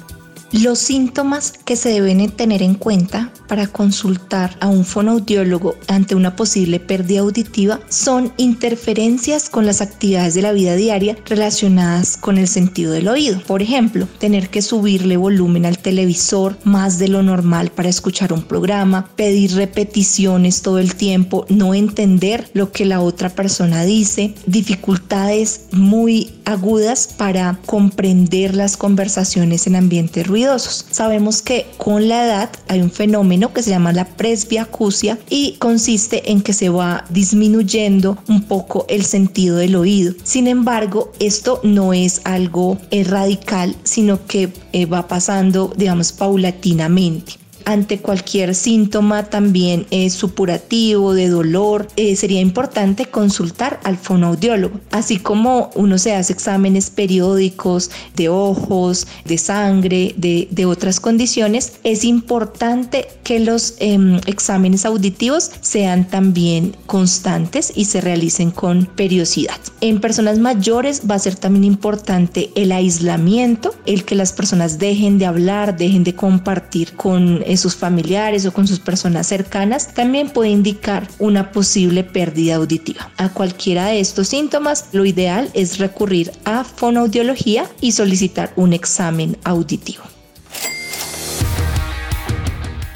Los 0.63 0.79
síntomas 0.79 1.53
que 1.65 1.75
se 1.75 1.89
deben 1.89 2.31
tener 2.31 2.63
en 2.63 2.75
cuenta 2.75 3.33
para 3.49 3.67
consultar 3.67 4.57
a 4.61 4.69
un 4.69 4.85
fonoaudiólogo 4.85 5.75
ante 5.89 6.15
una 6.15 6.37
posible 6.37 6.79
pérdida 6.79 7.21
auditiva 7.21 7.81
son 7.89 8.33
interferencias 8.37 9.51
con 9.51 9.67
las 9.67 9.81
actividades 9.81 10.35
de 10.35 10.43
la 10.43 10.53
vida 10.53 10.77
diaria 10.77 11.17
relacionadas 11.27 12.17
con 12.17 12.39
el 12.39 12.47
sentido 12.47 12.93
del 12.93 13.09
oído. 13.09 13.41
Por 13.49 13.63
ejemplo, 13.63 14.07
tener 14.21 14.49
que 14.49 14.63
subirle 14.63 15.17
volumen 15.17 15.67
al 15.67 15.79
televisor 15.79 16.57
más 16.63 17.01
de 17.01 17.09
lo 17.09 17.25
normal 17.25 17.73
para 17.73 17.89
escuchar 17.89 18.33
un 18.33 18.43
programa, 18.43 19.09
pedir 19.17 19.57
repeticiones 19.57 20.63
todo 20.63 20.79
el 20.79 20.95
tiempo, 20.95 21.47
no 21.49 21.75
entender 21.75 22.49
lo 22.55 22.71
que 22.71 22.85
la 22.85 23.01
otra 23.01 23.29
persona 23.29 23.85
dice, 23.85 24.35
dificultades 24.47 25.63
muy 25.73 26.31
agudas 26.45 27.09
para 27.17 27.59
comprender 27.67 28.55
las 28.55 28.77
conversaciones 28.77 29.67
en 29.67 29.75
ambientes 29.75 30.29
Sabemos 30.59 31.43
que 31.43 31.67
con 31.79 32.09
la 32.09 32.25
edad 32.25 32.51
hay 32.69 32.81
un 32.81 32.91
fenómeno 32.91 33.53
que 33.53 33.63
se 33.63 33.71
llama 33.71 33.93
la 33.93 34.05
presbiacusia 34.05 35.19
y 35.31 35.57
consiste 35.59 36.31
en 36.31 36.43
que 36.43 36.53
se 36.53 36.69
va 36.69 37.05
disminuyendo 37.11 38.19
un 38.29 38.43
poco 38.43 38.85
el 38.89 39.05
sentido 39.05 39.57
del 39.57 39.77
oído. 39.77 40.15
Sin 40.23 40.47
embargo, 40.47 41.13
esto 41.19 41.61
no 41.63 41.93
es 41.93 42.21
algo 42.25 42.79
radical, 42.91 43.77
sino 43.85 44.27
que 44.27 44.53
eh, 44.73 44.87
va 44.87 45.09
pasando, 45.09 45.73
digamos, 45.77 46.13
paulatinamente 46.13 47.44
ante 47.64 47.99
cualquier 47.99 48.54
síntoma 48.54 49.25
también 49.25 49.87
es 49.90 50.14
supurativo, 50.14 51.14
de 51.14 51.28
dolor, 51.28 51.88
eh, 51.97 52.16
sería 52.16 52.40
importante 52.40 53.07
consultar 53.07 53.81
al 53.85 53.96
fonoaudiólogo, 53.96 54.81
así 54.90 55.18
como 55.18 55.70
uno 55.74 55.98
se 55.98 56.14
hace 56.14 56.33
exámenes 56.33 56.90
periódicos 56.90 57.90
de 58.14 58.29
ojos, 58.29 59.07
de 59.24 59.38
sangre, 59.38 60.14
de, 60.16 60.64
otras 60.64 60.98
condiciones, 60.98 61.74
es 61.85 62.05
importante 62.05 63.07
que 63.22 63.38
los 63.38 63.74
em, 63.79 64.18
exámenes 64.27 64.87
auditivos 64.87 65.50
sean 65.61 66.09
también 66.09 66.74
constantes 66.87 67.70
y 67.74 67.85
se 67.85 68.00
realicen 68.00 68.50
con 68.50 68.87
periodicidad. 68.87 69.61
En 69.83 70.00
personas 70.00 70.38
mayores 70.38 71.03
va 71.09 71.16
a 71.16 71.18
ser 71.18 71.37
también 71.37 71.64
importante 71.64 72.50
el 72.55 72.72
aislamiento, 72.72 73.74
el 73.85 74.05
que 74.05 74.14
las 74.14 74.33
personas 74.33 74.79
dejen 74.79 75.18
de 75.18 75.27
hablar, 75.27 75.77
dejen 75.77 76.03
de 76.03 76.14
compartir 76.14 76.94
con 76.94 77.42
sus 77.57 77.77
familiares 77.77 78.47
o 78.47 78.53
con 78.53 78.67
sus 78.67 78.81
personas 78.81 79.27
cercanas, 79.27 79.95
también 79.95 80.31
puede 80.31 80.51
indicar 80.51 81.09
una 81.19 81.53
posible 81.53 82.05
pérdida 82.05 82.57
auditiva. 82.57 83.11
A 83.17 83.29
cualquiera 83.29 83.87
de 83.87 84.01
estos 84.01 84.29
síntomas, 84.29 84.87
lo 84.93 85.05
ideal 85.05 85.51
es 85.55 85.79
recurrir 85.79 86.33
a 86.45 86.64
fonoaudiología 86.64 87.67
y 87.81 87.93
solicitar 87.93 88.53
un 88.57 88.73
examen 88.73 89.37
auditivo. 89.45 90.05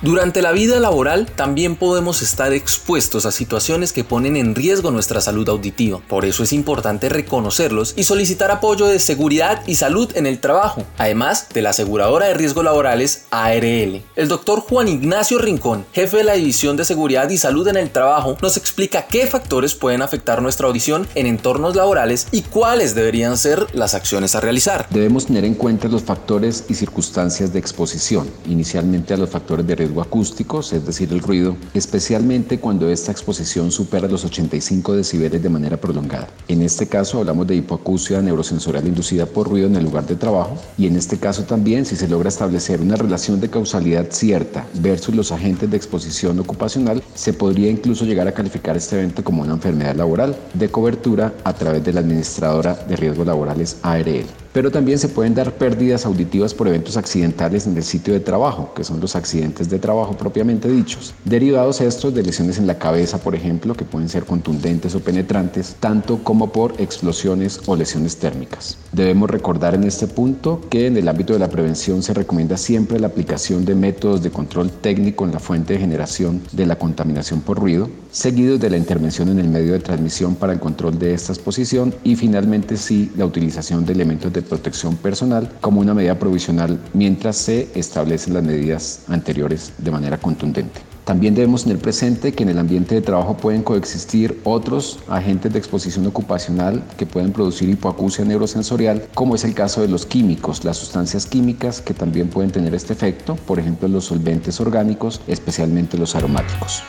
Durante 0.00 0.42
la 0.42 0.52
vida 0.52 0.78
laboral 0.78 1.26
también 1.26 1.74
podemos 1.74 2.22
estar 2.22 2.52
expuestos 2.52 3.26
a 3.26 3.32
situaciones 3.32 3.92
que 3.92 4.04
ponen 4.04 4.36
en 4.36 4.54
riesgo 4.54 4.92
nuestra 4.92 5.20
salud 5.20 5.48
auditiva. 5.48 6.00
Por 6.06 6.24
eso 6.24 6.44
es 6.44 6.52
importante 6.52 7.08
reconocerlos 7.08 7.94
y 7.96 8.04
solicitar 8.04 8.52
apoyo 8.52 8.86
de 8.86 9.00
seguridad 9.00 9.60
y 9.66 9.74
salud 9.74 10.16
en 10.16 10.26
el 10.26 10.38
trabajo, 10.38 10.84
además 10.98 11.48
de 11.52 11.62
la 11.62 11.70
aseguradora 11.70 12.26
de 12.26 12.34
riesgos 12.34 12.64
laborales 12.64 13.24
ARL. 13.32 14.04
El 14.14 14.28
doctor 14.28 14.60
Juan 14.60 14.86
Ignacio 14.86 15.38
Rincón, 15.38 15.84
jefe 15.92 16.18
de 16.18 16.24
la 16.24 16.34
División 16.34 16.76
de 16.76 16.84
Seguridad 16.84 17.28
y 17.28 17.36
Salud 17.36 17.66
en 17.66 17.76
el 17.76 17.90
Trabajo, 17.90 18.38
nos 18.40 18.56
explica 18.56 19.08
qué 19.08 19.26
factores 19.26 19.74
pueden 19.74 20.02
afectar 20.02 20.42
nuestra 20.42 20.68
audición 20.68 21.08
en 21.16 21.26
entornos 21.26 21.74
laborales 21.74 22.28
y 22.30 22.42
cuáles 22.42 22.94
deberían 22.94 23.36
ser 23.36 23.66
las 23.74 23.94
acciones 23.94 24.36
a 24.36 24.40
realizar. 24.40 24.86
Debemos 24.90 25.26
tener 25.26 25.44
en 25.44 25.54
cuenta 25.54 25.88
los 25.88 26.04
factores 26.04 26.66
y 26.68 26.74
circunstancias 26.74 27.52
de 27.52 27.58
exposición, 27.58 28.30
inicialmente 28.46 29.12
a 29.12 29.16
los 29.16 29.30
factores 29.30 29.66
de 29.66 29.74
riesgo 29.74 29.87
acústicos, 30.00 30.72
es 30.72 30.84
decir, 30.84 31.12
el 31.12 31.20
ruido, 31.20 31.56
especialmente 31.74 32.58
cuando 32.60 32.88
esta 32.88 33.12
exposición 33.12 33.70
supera 33.70 34.08
los 34.08 34.24
85 34.24 34.94
decibeles 34.94 35.42
de 35.42 35.48
manera 35.48 35.76
prolongada. 35.76 36.28
En 36.48 36.62
este 36.62 36.86
caso 36.86 37.18
hablamos 37.18 37.46
de 37.46 37.56
hipoacusia 37.56 38.22
neurosensorial 38.22 38.86
inducida 38.86 39.26
por 39.26 39.48
ruido 39.48 39.66
en 39.66 39.76
el 39.76 39.84
lugar 39.84 40.06
de 40.06 40.16
trabajo 40.16 40.56
y 40.76 40.86
en 40.86 40.96
este 40.96 41.18
caso 41.18 41.44
también 41.44 41.84
si 41.84 41.96
se 41.96 42.08
logra 42.08 42.28
establecer 42.28 42.80
una 42.80 42.96
relación 42.96 43.40
de 43.40 43.50
causalidad 43.50 44.06
cierta 44.10 44.66
versus 44.74 45.14
los 45.14 45.32
agentes 45.32 45.70
de 45.70 45.76
exposición 45.76 46.38
ocupacional, 46.38 47.02
se 47.14 47.32
podría 47.32 47.70
incluso 47.70 48.04
llegar 48.04 48.28
a 48.28 48.32
calificar 48.32 48.76
este 48.76 48.96
evento 48.96 49.24
como 49.24 49.42
una 49.42 49.54
enfermedad 49.54 49.96
laboral 49.96 50.36
de 50.54 50.70
cobertura 50.70 51.34
a 51.44 51.52
través 51.54 51.84
de 51.84 51.92
la 51.92 52.00
administradora 52.00 52.74
de 52.74 52.96
riesgos 52.96 53.26
laborales 53.26 53.78
ARL 53.82 54.26
pero 54.52 54.70
también 54.70 54.98
se 54.98 55.08
pueden 55.08 55.34
dar 55.34 55.52
pérdidas 55.52 56.06
auditivas 56.06 56.54
por 56.54 56.68
eventos 56.68 56.96
accidentales 56.96 57.66
en 57.66 57.76
el 57.76 57.82
sitio 57.82 58.14
de 58.14 58.20
trabajo, 58.20 58.72
que 58.74 58.84
son 58.84 59.00
los 59.00 59.16
accidentes 59.16 59.68
de 59.68 59.78
trabajo 59.78 60.16
propiamente 60.16 60.68
dichos, 60.68 61.14
derivados 61.24 61.80
estos 61.80 62.14
de 62.14 62.22
lesiones 62.22 62.58
en 62.58 62.66
la 62.66 62.78
cabeza, 62.78 63.18
por 63.18 63.34
ejemplo, 63.34 63.74
que 63.74 63.84
pueden 63.84 64.08
ser 64.08 64.24
contundentes 64.24 64.94
o 64.94 65.00
penetrantes, 65.00 65.76
tanto 65.80 66.22
como 66.22 66.52
por 66.52 66.80
explosiones 66.80 67.60
o 67.66 67.76
lesiones 67.76 68.16
térmicas. 68.16 68.78
Debemos 68.92 69.30
recordar 69.30 69.74
en 69.74 69.84
este 69.84 70.06
punto 70.06 70.60
que 70.70 70.86
en 70.86 70.96
el 70.96 71.08
ámbito 71.08 71.32
de 71.32 71.38
la 71.38 71.50
prevención 71.50 72.02
se 72.02 72.14
recomienda 72.14 72.56
siempre 72.56 72.98
la 72.98 73.08
aplicación 73.08 73.64
de 73.64 73.74
métodos 73.74 74.22
de 74.22 74.30
control 74.30 74.70
técnico 74.70 75.24
en 75.24 75.32
la 75.32 75.40
fuente 75.40 75.74
de 75.74 75.80
generación 75.80 76.40
de 76.52 76.66
la 76.66 76.76
contaminación 76.76 77.40
por 77.40 77.58
ruido, 77.58 77.88
seguidos 78.10 78.60
de 78.60 78.70
la 78.70 78.76
intervención 78.76 79.28
en 79.28 79.38
el 79.38 79.48
medio 79.48 79.72
de 79.72 79.80
transmisión 79.80 80.34
para 80.34 80.52
el 80.52 80.60
control 80.60 80.98
de 80.98 81.14
esta 81.14 81.32
exposición 81.32 81.94
y 82.04 82.16
finalmente 82.16 82.76
sí 82.76 83.12
la 83.16 83.26
utilización 83.26 83.84
de 83.84 83.92
elementos 83.92 84.32
de 84.32 84.37
de 84.40 84.48
protección 84.48 84.96
personal 84.96 85.50
como 85.60 85.80
una 85.80 85.94
medida 85.94 86.18
provisional 86.18 86.78
mientras 86.94 87.36
se 87.36 87.68
establecen 87.74 88.34
las 88.34 88.42
medidas 88.42 89.02
anteriores 89.08 89.72
de 89.78 89.90
manera 89.90 90.18
contundente. 90.18 90.80
También 91.08 91.34
debemos 91.34 91.62
tener 91.62 91.78
presente 91.78 92.32
que 92.32 92.42
en 92.42 92.50
el 92.50 92.58
ambiente 92.58 92.94
de 92.94 93.00
trabajo 93.00 93.34
pueden 93.34 93.62
coexistir 93.62 94.42
otros 94.44 94.98
agentes 95.08 95.50
de 95.50 95.58
exposición 95.58 96.06
ocupacional 96.06 96.82
que 96.98 97.06
pueden 97.06 97.32
producir 97.32 97.70
hipoacusia 97.70 98.26
neurosensorial, 98.26 99.08
como 99.14 99.34
es 99.34 99.42
el 99.44 99.54
caso 99.54 99.80
de 99.80 99.88
los 99.88 100.04
químicos, 100.04 100.64
las 100.64 100.76
sustancias 100.76 101.24
químicas 101.24 101.80
que 101.80 101.94
también 101.94 102.28
pueden 102.28 102.50
tener 102.50 102.74
este 102.74 102.92
efecto, 102.92 103.36
por 103.36 103.58
ejemplo 103.58 103.88
los 103.88 104.04
solventes 104.04 104.60
orgánicos, 104.60 105.22
especialmente 105.26 105.96
los 105.96 106.14
aromáticos. 106.14 106.82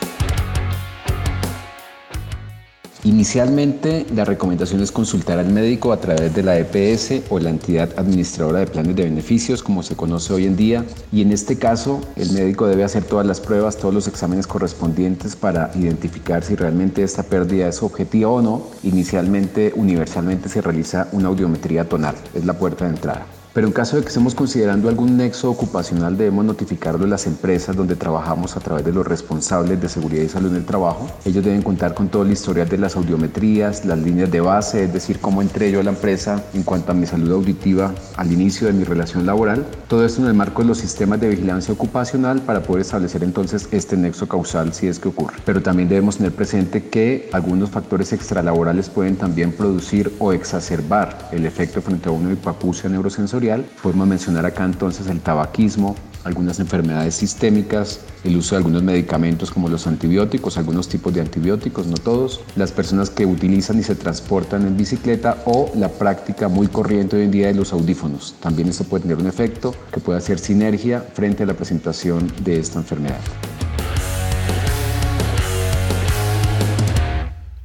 Inicialmente, 3.02 4.04
la 4.14 4.26
recomendación 4.26 4.82
es 4.82 4.92
consultar 4.92 5.38
al 5.38 5.50
médico 5.50 5.90
a 5.92 6.00
través 6.00 6.34
de 6.34 6.42
la 6.42 6.58
EPS 6.58 7.22
o 7.30 7.38
la 7.38 7.48
entidad 7.48 7.88
administradora 7.96 8.58
de 8.58 8.66
planes 8.66 8.94
de 8.94 9.04
beneficios, 9.04 9.62
como 9.62 9.82
se 9.82 9.96
conoce 9.96 10.34
hoy 10.34 10.44
en 10.44 10.54
día, 10.54 10.84
y 11.10 11.22
en 11.22 11.32
este 11.32 11.56
caso, 11.56 12.02
el 12.16 12.30
médico 12.32 12.66
debe 12.66 12.84
hacer 12.84 13.04
todas 13.04 13.24
las 13.24 13.40
pruebas, 13.40 13.78
todos 13.78 13.94
los 13.94 14.06
exámenes 14.06 14.46
correspondientes 14.46 15.34
para 15.34 15.70
identificar 15.76 16.44
si 16.44 16.56
realmente 16.56 17.02
esta 17.02 17.22
pérdida 17.22 17.68
es 17.68 17.82
objetiva 17.82 18.28
o 18.28 18.42
no. 18.42 18.66
Inicialmente, 18.82 19.72
universalmente 19.74 20.50
se 20.50 20.60
realiza 20.60 21.08
una 21.12 21.28
audiometría 21.28 21.88
tonal, 21.88 22.16
es 22.34 22.44
la 22.44 22.58
puerta 22.58 22.84
de 22.84 22.90
entrada. 22.90 23.39
Pero 23.52 23.66
en 23.66 23.72
caso 23.72 23.96
de 23.96 24.02
que 24.02 24.08
estemos 24.08 24.36
considerando 24.36 24.88
algún 24.88 25.16
nexo 25.16 25.50
ocupacional, 25.50 26.16
debemos 26.16 26.44
notificarlo 26.44 27.04
a 27.04 27.08
las 27.08 27.26
empresas 27.26 27.74
donde 27.74 27.96
trabajamos 27.96 28.56
a 28.56 28.60
través 28.60 28.84
de 28.84 28.92
los 28.92 29.04
responsables 29.04 29.80
de 29.80 29.88
seguridad 29.88 30.22
y 30.22 30.28
salud 30.28 30.50
en 30.50 30.58
el 30.58 30.64
trabajo. 30.64 31.10
Ellos 31.24 31.44
deben 31.44 31.60
contar 31.60 31.92
con 31.92 32.08
todo 32.08 32.22
el 32.22 32.30
historial 32.30 32.68
de 32.68 32.78
las 32.78 32.94
audiometrías, 32.94 33.84
las 33.84 33.98
líneas 33.98 34.30
de 34.30 34.40
base, 34.40 34.84
es 34.84 34.92
decir, 34.92 35.18
cómo 35.18 35.42
entré 35.42 35.72
yo 35.72 35.80
a 35.80 35.82
la 35.82 35.90
empresa 35.90 36.44
en 36.54 36.62
cuanto 36.62 36.92
a 36.92 36.94
mi 36.94 37.06
salud 37.06 37.32
auditiva 37.32 37.92
al 38.16 38.30
inicio 38.30 38.68
de 38.68 38.72
mi 38.72 38.84
relación 38.84 39.26
laboral. 39.26 39.66
Todo 39.88 40.06
esto 40.06 40.22
en 40.22 40.28
el 40.28 40.34
marco 40.34 40.62
de 40.62 40.68
los 40.68 40.78
sistemas 40.78 41.20
de 41.20 41.30
vigilancia 41.30 41.74
ocupacional 41.74 42.42
para 42.42 42.62
poder 42.62 42.82
establecer 42.82 43.24
entonces 43.24 43.68
este 43.72 43.96
nexo 43.96 44.28
causal 44.28 44.72
si 44.72 44.86
es 44.86 45.00
que 45.00 45.08
ocurre. 45.08 45.38
Pero 45.44 45.60
también 45.60 45.88
debemos 45.88 46.18
tener 46.18 46.32
presente 46.32 46.84
que 46.84 47.28
algunos 47.32 47.70
factores 47.70 48.12
extralaborales 48.12 48.88
pueden 48.88 49.16
también 49.16 49.50
producir 49.50 50.14
o 50.20 50.32
exacerbar 50.32 51.30
el 51.32 51.46
efecto 51.46 51.82
frente 51.82 52.08
a 52.08 52.12
una 52.12 52.32
hipoacusia 52.32 52.88
neurosensorial 52.88 53.39
Podemos 53.82 54.06
mencionar 54.06 54.44
acá 54.44 54.64
entonces 54.64 55.06
el 55.06 55.20
tabaquismo, 55.20 55.96
algunas 56.24 56.60
enfermedades 56.60 57.14
sistémicas, 57.14 58.00
el 58.22 58.36
uso 58.36 58.54
de 58.54 58.58
algunos 58.58 58.82
medicamentos 58.82 59.50
como 59.50 59.68
los 59.68 59.86
antibióticos, 59.86 60.58
algunos 60.58 60.88
tipos 60.88 61.14
de 61.14 61.22
antibióticos, 61.22 61.86
no 61.86 61.94
todos, 61.94 62.42
las 62.56 62.70
personas 62.70 63.08
que 63.08 63.24
utilizan 63.24 63.78
y 63.78 63.82
se 63.82 63.94
transportan 63.94 64.66
en 64.66 64.76
bicicleta 64.76 65.38
o 65.46 65.70
la 65.74 65.88
práctica 65.88 66.48
muy 66.48 66.66
corriente 66.66 67.16
hoy 67.16 67.22
en 67.22 67.30
día 67.30 67.46
de 67.46 67.54
los 67.54 67.72
audífonos. 67.72 68.34
También 68.40 68.68
esto 68.68 68.84
puede 68.84 69.02
tener 69.02 69.16
un 69.16 69.26
efecto 69.26 69.74
que 69.90 70.00
puede 70.00 70.18
hacer 70.18 70.38
sinergia 70.38 71.00
frente 71.00 71.44
a 71.44 71.46
la 71.46 71.54
presentación 71.54 72.30
de 72.44 72.60
esta 72.60 72.78
enfermedad. 72.78 73.20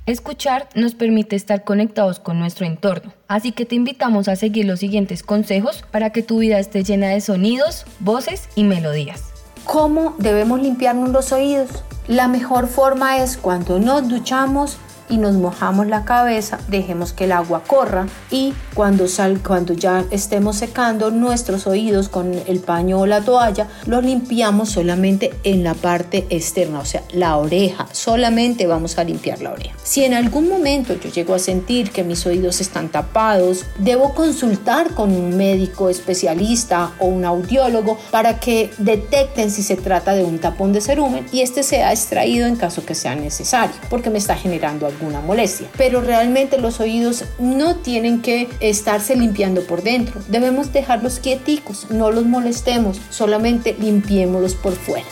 Escuchar 0.08 0.70
nos 0.76 0.94
permite 0.94 1.36
estar 1.36 1.64
conectados 1.64 2.20
con 2.20 2.38
nuestro 2.38 2.68
entorno, 2.68 3.12
así 3.28 3.52
que 3.52 3.66
te 3.66 3.74
invitamos 3.74 4.28
a 4.28 4.36
seguir 4.36 4.66
los 4.66 4.80
siguientes 4.80 5.24
consejos 5.24 5.84
para 5.90 6.12
que 6.12 6.22
tu 6.22 6.38
vida 6.38 6.60
esté 6.60 6.84
llena 6.84 7.08
de 7.08 7.22
sonidos, 7.22 7.86
voces 8.02 8.48
y 8.54 8.66
melodías. 8.66 9.24
¿Cómo 9.64 10.14
debemos 10.20 10.62
limpiarnos 10.62 11.10
los 11.10 11.32
oídos? 11.32 11.84
La 12.08 12.28
mejor 12.28 12.68
forma 12.68 13.18
es 13.18 13.36
cuando 13.36 13.80
nos 13.80 14.08
duchamos 14.08 14.78
y 15.10 15.18
nos 15.18 15.36
mojamos 15.36 15.88
la 15.88 16.06
cabeza, 16.06 16.60
dejemos 16.68 17.14
que 17.14 17.26
el 17.26 17.32
agua 17.32 17.64
corra 17.66 18.08
y 18.32 18.54
cuando, 18.74 19.08
sal, 19.08 19.42
cuando 19.46 19.74
ya 19.74 20.06
estemos 20.12 20.58
secando 20.58 21.12
nuestros 21.12 21.68
oídos 21.68 22.10
con 22.10 22.34
el 22.34 22.60
paño 22.60 23.00
o 23.00 23.06
la 23.06 23.22
toalla, 23.22 23.68
los 23.86 24.04
limpiamos 24.04 24.70
solamente 24.70 25.34
en 25.44 25.64
la 25.64 25.74
parte 25.74 26.26
externa, 26.30 26.80
o 26.80 26.86
sea, 26.86 27.04
la 27.14 27.38
oreja, 27.38 27.88
solamente 27.92 28.68
vamos 28.68 28.98
a 28.98 29.04
limpiar 29.04 29.42
la 29.42 29.52
oreja. 29.52 29.76
Si 29.84 30.04
en 30.04 30.14
algún 30.14 30.50
momento 30.50 30.94
yo 30.96 31.10
llego 31.10 31.34
a 31.34 31.40
sentir 31.40 31.92
que 31.92 32.04
mis 32.04 32.26
oídos 32.26 32.62
están 32.62 32.90
tapados, 32.90 33.66
debo 33.80 34.14
consultar 34.14 34.94
con 34.94 35.12
un 35.12 35.38
médico 35.38 35.90
especialista 35.90 36.92
o 37.00 37.06
un 37.06 37.26
audiólogo 37.26 37.98
para 38.12 38.40
que 38.40 38.72
detecten 38.78 39.52
si 39.52 39.64
se 39.64 39.76
trata 39.76 40.14
de 40.14 40.24
un 40.24 40.40
tapón 40.40 40.74
de 40.74 40.82
cerumen 40.82 41.26
y 41.32 41.42
este 41.42 41.64
sea 41.64 41.92
extraído 41.92 42.48
en 42.48 42.56
caso 42.56 42.86
que 42.86 42.96
sea 42.96 43.16
necesario, 43.16 43.76
porque 43.90 44.10
me 44.10 44.18
está 44.18 44.36
generando 44.36 44.88
alguna 44.96 45.22
molestia. 45.22 45.68
Pero 45.78 46.02
realmente 46.02 46.58
los 46.58 46.80
oídos 46.80 47.26
no 47.40 47.76
tienen 47.76 48.22
que 48.22 48.50
estarse 48.60 49.16
limpiando 49.16 49.62
por 49.62 49.84
dentro. 49.84 50.22
Debemos 50.28 50.74
dejarlos 50.74 51.20
quieticos, 51.20 51.88
no 51.92 52.12
los 52.12 52.26
molestemos, 52.26 53.00
solamente 53.10 53.76
limpiémoslos 53.80 54.56
por 54.56 54.74
fuera. 54.74 55.06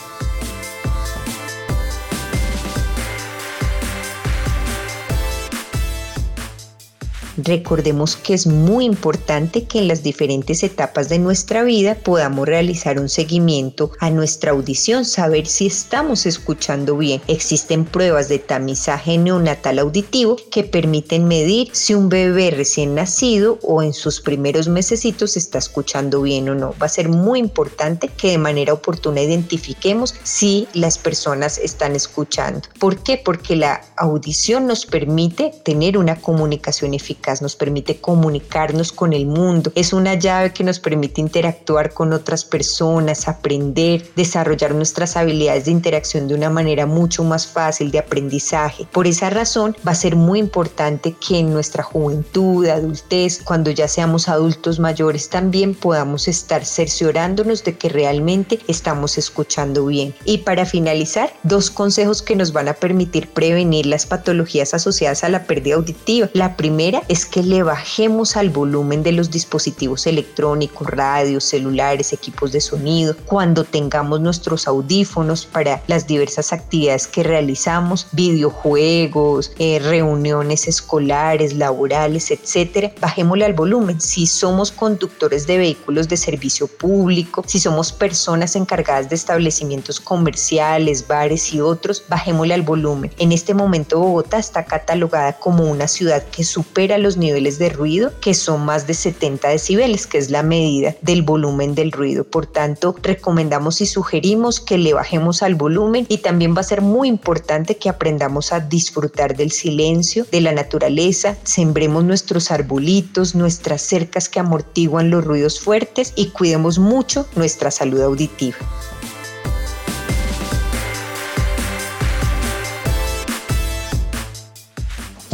Recordemos 7.36 8.14
que 8.16 8.32
es 8.32 8.46
muy 8.46 8.84
importante 8.84 9.64
que 9.64 9.80
en 9.80 9.88
las 9.88 10.04
diferentes 10.04 10.62
etapas 10.62 11.08
de 11.08 11.18
nuestra 11.18 11.64
vida 11.64 11.96
podamos 11.96 12.46
realizar 12.46 13.00
un 13.00 13.08
seguimiento 13.08 13.90
a 13.98 14.10
nuestra 14.10 14.52
audición, 14.52 15.04
saber 15.04 15.46
si 15.46 15.66
estamos 15.66 16.26
escuchando 16.26 16.96
bien. 16.96 17.20
Existen 17.26 17.86
pruebas 17.86 18.28
de 18.28 18.38
tamizaje 18.38 19.18
neonatal 19.18 19.80
auditivo 19.80 20.36
que 20.52 20.62
permiten 20.62 21.26
medir 21.26 21.70
si 21.72 21.94
un 21.94 22.08
bebé 22.08 22.52
recién 22.52 22.94
nacido 22.94 23.58
o 23.62 23.82
en 23.82 23.94
sus 23.94 24.20
primeros 24.20 24.68
mesecitos 24.68 25.36
está 25.36 25.58
escuchando 25.58 26.22
bien 26.22 26.48
o 26.48 26.54
no. 26.54 26.72
Va 26.80 26.86
a 26.86 26.88
ser 26.88 27.08
muy 27.08 27.40
importante 27.40 28.08
que 28.08 28.30
de 28.30 28.38
manera 28.38 28.72
oportuna 28.72 29.22
identifiquemos 29.22 30.14
si 30.22 30.68
las 30.72 30.98
personas 30.98 31.58
están 31.58 31.96
escuchando. 31.96 32.60
¿Por 32.78 32.98
qué? 32.98 33.20
Porque 33.22 33.56
la 33.56 33.80
audición 33.96 34.68
nos 34.68 34.86
permite 34.86 35.52
tener 35.64 35.98
una 35.98 36.14
comunicación 36.20 36.94
eficaz 36.94 37.23
nos 37.40 37.56
permite 37.56 37.96
comunicarnos 38.00 38.92
con 38.92 39.12
el 39.12 39.26
mundo, 39.26 39.72
es 39.74 39.92
una 39.92 40.14
llave 40.14 40.52
que 40.52 40.64
nos 40.64 40.78
permite 40.78 41.20
interactuar 41.20 41.92
con 41.92 42.12
otras 42.12 42.44
personas, 42.44 43.28
aprender, 43.28 44.06
desarrollar 44.14 44.74
nuestras 44.74 45.16
habilidades 45.16 45.64
de 45.64 45.70
interacción 45.70 46.28
de 46.28 46.34
una 46.34 46.50
manera 46.50 46.86
mucho 46.86 47.24
más 47.24 47.46
fácil 47.46 47.90
de 47.90 47.98
aprendizaje. 47.98 48.86
Por 48.92 49.06
esa 49.06 49.30
razón 49.30 49.76
va 49.86 49.92
a 49.92 49.96
ser 49.96 50.16
muy 50.16 50.38
importante 50.38 51.14
que 51.26 51.38
en 51.38 51.52
nuestra 51.52 51.82
juventud, 51.82 52.66
adultez, 52.66 53.42
cuando 53.44 53.70
ya 53.70 53.88
seamos 53.88 54.28
adultos 54.28 54.78
mayores 54.78 55.28
también 55.28 55.74
podamos 55.74 56.28
estar 56.28 56.64
cerciorándonos 56.64 57.64
de 57.64 57.76
que 57.76 57.88
realmente 57.88 58.60
estamos 58.68 59.18
escuchando 59.18 59.86
bien. 59.86 60.14
Y 60.24 60.38
para 60.38 60.66
finalizar, 60.66 61.32
dos 61.42 61.70
consejos 61.70 62.22
que 62.22 62.36
nos 62.36 62.52
van 62.52 62.68
a 62.68 62.74
permitir 62.74 63.28
prevenir 63.28 63.86
las 63.86 64.06
patologías 64.06 64.74
asociadas 64.74 65.24
a 65.24 65.28
la 65.28 65.44
pérdida 65.44 65.76
auditiva. 65.76 66.28
La 66.32 66.56
primera 66.56 67.02
es 67.08 67.13
que 67.24 67.44
le 67.44 67.62
bajemos 67.62 68.36
al 68.36 68.50
volumen 68.50 69.04
de 69.04 69.12
los 69.12 69.30
dispositivos 69.30 70.08
electrónicos, 70.08 70.88
radios, 70.88 71.44
celulares, 71.44 72.12
equipos 72.12 72.50
de 72.50 72.60
sonido, 72.60 73.14
cuando 73.26 73.62
tengamos 73.62 74.20
nuestros 74.20 74.66
audífonos 74.66 75.46
para 75.46 75.80
las 75.86 76.08
diversas 76.08 76.52
actividades 76.52 77.06
que 77.06 77.22
realizamos, 77.22 78.08
videojuegos, 78.12 79.52
eh, 79.58 79.78
reuniones 79.78 80.66
escolares, 80.66 81.54
laborales, 81.54 82.30
etcétera, 82.32 82.92
bajémosle 83.00 83.44
al 83.44 83.54
volumen. 83.54 84.00
Si 84.00 84.26
somos 84.26 84.72
conductores 84.72 85.46
de 85.46 85.58
vehículos 85.58 86.08
de 86.08 86.16
servicio 86.16 86.66
público, 86.66 87.44
si 87.46 87.60
somos 87.60 87.92
personas 87.92 88.56
encargadas 88.56 89.08
de 89.08 89.14
establecimientos 89.14 90.00
comerciales, 90.00 91.06
bares 91.06 91.52
y 91.52 91.60
otros, 91.60 92.02
bajémosle 92.08 92.54
al 92.54 92.62
volumen. 92.62 93.12
En 93.18 93.30
este 93.30 93.54
momento 93.54 94.00
Bogotá 94.00 94.38
está 94.38 94.64
catalogada 94.64 95.34
como 95.34 95.64
una 95.64 95.86
ciudad 95.86 96.24
que 96.24 96.44
supera 96.44 96.98
los 97.04 97.16
niveles 97.16 97.58
de 97.60 97.68
ruido, 97.68 98.12
que 98.20 98.34
son 98.34 98.64
más 98.64 98.88
de 98.88 98.94
70 98.94 99.48
decibeles, 99.48 100.08
que 100.08 100.18
es 100.18 100.30
la 100.30 100.42
medida 100.42 100.96
del 101.02 101.22
volumen 101.22 101.76
del 101.76 101.92
ruido. 101.92 102.24
Por 102.24 102.46
tanto, 102.46 102.96
recomendamos 103.00 103.80
y 103.80 103.86
sugerimos 103.86 104.58
que 104.58 104.78
le 104.78 104.94
bajemos 104.94 105.42
al 105.44 105.54
volumen 105.54 106.06
y 106.08 106.18
también 106.18 106.56
va 106.56 106.62
a 106.62 106.64
ser 106.64 106.80
muy 106.80 107.06
importante 107.06 107.76
que 107.76 107.88
aprendamos 107.88 108.52
a 108.52 108.58
disfrutar 108.58 109.36
del 109.36 109.52
silencio, 109.52 110.26
de 110.32 110.40
la 110.40 110.52
naturaleza, 110.52 111.36
sembremos 111.44 112.02
nuestros 112.02 112.50
arbolitos, 112.50 113.34
nuestras 113.34 113.82
cercas 113.82 114.28
que 114.28 114.40
amortiguan 114.40 115.10
los 115.10 115.24
ruidos 115.24 115.60
fuertes 115.60 116.12
y 116.16 116.30
cuidemos 116.30 116.78
mucho 116.78 117.26
nuestra 117.36 117.70
salud 117.70 118.00
auditiva. 118.00 118.56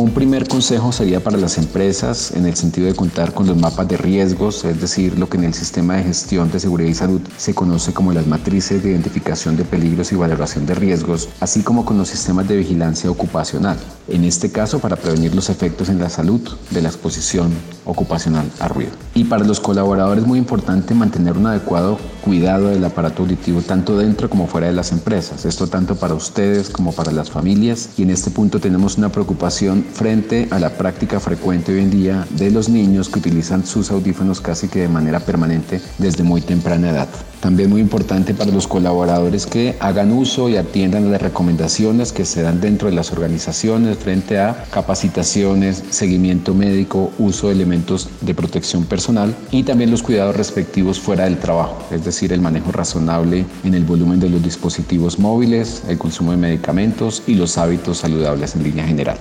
Un 0.00 0.12
primer 0.12 0.48
consejo 0.48 0.92
sería 0.92 1.22
para 1.22 1.36
las 1.36 1.58
empresas 1.58 2.30
en 2.30 2.46
el 2.46 2.56
sentido 2.56 2.86
de 2.86 2.94
contar 2.94 3.34
con 3.34 3.46
los 3.46 3.58
mapas 3.58 3.86
de 3.86 3.98
riesgos, 3.98 4.64
es 4.64 4.80
decir, 4.80 5.18
lo 5.18 5.28
que 5.28 5.36
en 5.36 5.44
el 5.44 5.52
sistema 5.52 5.96
de 5.96 6.04
gestión 6.04 6.50
de 6.50 6.58
seguridad 6.58 6.88
y 6.88 6.94
salud 6.94 7.20
se 7.36 7.52
conoce 7.52 7.92
como 7.92 8.14
las 8.14 8.26
matrices 8.26 8.82
de 8.82 8.92
identificación 8.92 9.58
de 9.58 9.64
peligros 9.64 10.10
y 10.10 10.14
valoración 10.14 10.64
de 10.64 10.74
riesgos, 10.74 11.28
así 11.40 11.60
como 11.60 11.84
con 11.84 11.98
los 11.98 12.08
sistemas 12.08 12.48
de 12.48 12.56
vigilancia 12.56 13.10
ocupacional, 13.10 13.76
en 14.08 14.24
este 14.24 14.50
caso 14.50 14.78
para 14.78 14.96
prevenir 14.96 15.34
los 15.34 15.50
efectos 15.50 15.90
en 15.90 15.98
la 15.98 16.08
salud 16.08 16.40
de 16.70 16.80
la 16.80 16.88
exposición 16.88 17.52
ocupacional 17.84 18.50
a 18.58 18.68
ruido. 18.68 18.92
Y 19.14 19.24
para 19.24 19.44
los 19.44 19.60
colaboradores 19.60 20.22
es 20.22 20.26
muy 20.26 20.38
importante 20.38 20.94
mantener 20.94 21.36
un 21.36 21.46
adecuado 21.46 21.98
cuidado 22.20 22.68
del 22.68 22.84
aparato 22.84 23.22
auditivo 23.22 23.62
tanto 23.62 23.98
dentro 23.98 24.28
como 24.28 24.46
fuera 24.46 24.66
de 24.66 24.72
las 24.72 24.92
empresas. 24.92 25.44
Esto 25.44 25.66
tanto 25.66 25.96
para 25.96 26.14
ustedes 26.14 26.68
como 26.68 26.92
para 26.92 27.12
las 27.12 27.30
familias. 27.30 27.90
Y 27.96 28.02
en 28.02 28.10
este 28.10 28.30
punto 28.30 28.60
tenemos 28.60 28.98
una 28.98 29.10
preocupación 29.10 29.84
frente 29.92 30.48
a 30.50 30.58
la 30.58 30.70
práctica 30.70 31.20
frecuente 31.20 31.72
hoy 31.72 31.80
en 31.80 31.90
día 31.90 32.26
de 32.30 32.50
los 32.50 32.68
niños 32.68 33.08
que 33.08 33.18
utilizan 33.18 33.66
sus 33.66 33.90
audífonos 33.90 34.40
casi 34.40 34.68
que 34.68 34.80
de 34.80 34.88
manera 34.88 35.20
permanente 35.20 35.80
desde 35.98 36.22
muy 36.22 36.40
temprana 36.40 36.90
edad. 36.90 37.08
También 37.40 37.70
muy 37.70 37.80
importante 37.80 38.34
para 38.34 38.52
los 38.52 38.68
colaboradores 38.68 39.46
que 39.46 39.74
hagan 39.80 40.12
uso 40.12 40.50
y 40.50 40.56
atiendan 40.56 41.10
las 41.10 41.22
recomendaciones 41.22 42.12
que 42.12 42.26
se 42.26 42.42
dan 42.42 42.60
dentro 42.60 42.88
de 42.88 42.94
las 42.94 43.12
organizaciones 43.12 43.96
frente 43.96 44.38
a 44.38 44.64
capacitaciones, 44.70 45.82
seguimiento 45.88 46.54
médico, 46.54 47.10
uso 47.18 47.48
de 47.48 47.54
elementos 47.54 48.10
de 48.20 48.34
protección 48.34 48.84
personal 48.84 49.34
y 49.50 49.62
también 49.62 49.90
los 49.90 50.02
cuidados 50.02 50.36
respectivos 50.36 51.00
fuera 51.00 51.24
del 51.24 51.38
trabajo, 51.38 51.82
es 51.90 52.04
decir, 52.04 52.32
el 52.34 52.42
manejo 52.42 52.72
razonable 52.72 53.46
en 53.64 53.74
el 53.74 53.84
volumen 53.84 54.20
de 54.20 54.28
los 54.28 54.42
dispositivos 54.42 55.18
móviles, 55.18 55.82
el 55.88 55.96
consumo 55.96 56.32
de 56.32 56.36
medicamentos 56.36 57.22
y 57.26 57.34
los 57.34 57.56
hábitos 57.56 57.98
saludables 57.98 58.54
en 58.54 58.64
línea 58.64 58.86
general. 58.86 59.16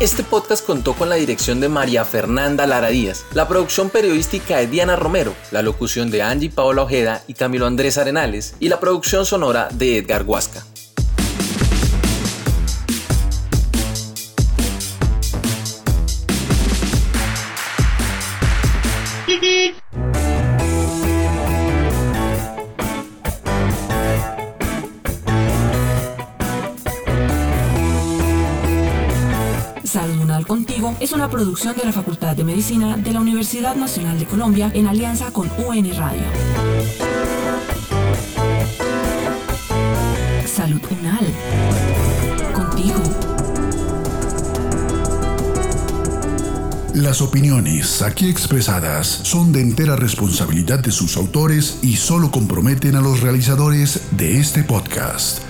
Este 0.00 0.24
podcast 0.24 0.64
contó 0.64 0.94
con 0.94 1.10
la 1.10 1.16
dirección 1.16 1.60
de 1.60 1.68
María 1.68 2.06
Fernanda 2.06 2.66
Lara 2.66 2.88
Díaz, 2.88 3.26
la 3.34 3.46
producción 3.46 3.90
periodística 3.90 4.56
de 4.56 4.66
Diana 4.66 4.96
Romero, 4.96 5.34
la 5.50 5.60
locución 5.60 6.10
de 6.10 6.22
Angie 6.22 6.48
Paola 6.48 6.84
Ojeda 6.84 7.22
y 7.26 7.34
Camilo 7.34 7.66
Andrés 7.66 7.98
Arenales 7.98 8.54
y 8.60 8.70
la 8.70 8.80
producción 8.80 9.26
sonora 9.26 9.68
de 9.70 9.98
Edgar 9.98 10.22
Huasca. 10.22 10.64
Es 31.00 31.12
una 31.12 31.30
producción 31.30 31.74
de 31.76 31.84
la 31.84 31.92
Facultad 31.92 32.36
de 32.36 32.44
Medicina 32.44 32.96
de 32.98 33.12
la 33.12 33.20
Universidad 33.20 33.74
Nacional 33.74 34.18
de 34.18 34.26
Colombia 34.26 34.70
en 34.74 34.86
alianza 34.86 35.30
con 35.32 35.50
UN 35.58 35.96
Radio. 35.96 36.22
Salud 40.46 40.80
Unal. 41.00 41.26
Contigo. 42.52 43.00
Las 46.94 47.22
opiniones 47.22 48.02
aquí 48.02 48.28
expresadas 48.28 49.06
son 49.06 49.52
de 49.52 49.62
entera 49.62 49.96
responsabilidad 49.96 50.80
de 50.80 50.90
sus 50.90 51.16
autores 51.16 51.78
y 51.82 51.96
solo 51.96 52.30
comprometen 52.30 52.94
a 52.96 53.00
los 53.00 53.20
realizadores 53.20 54.02
de 54.10 54.38
este 54.38 54.64
podcast. 54.64 55.49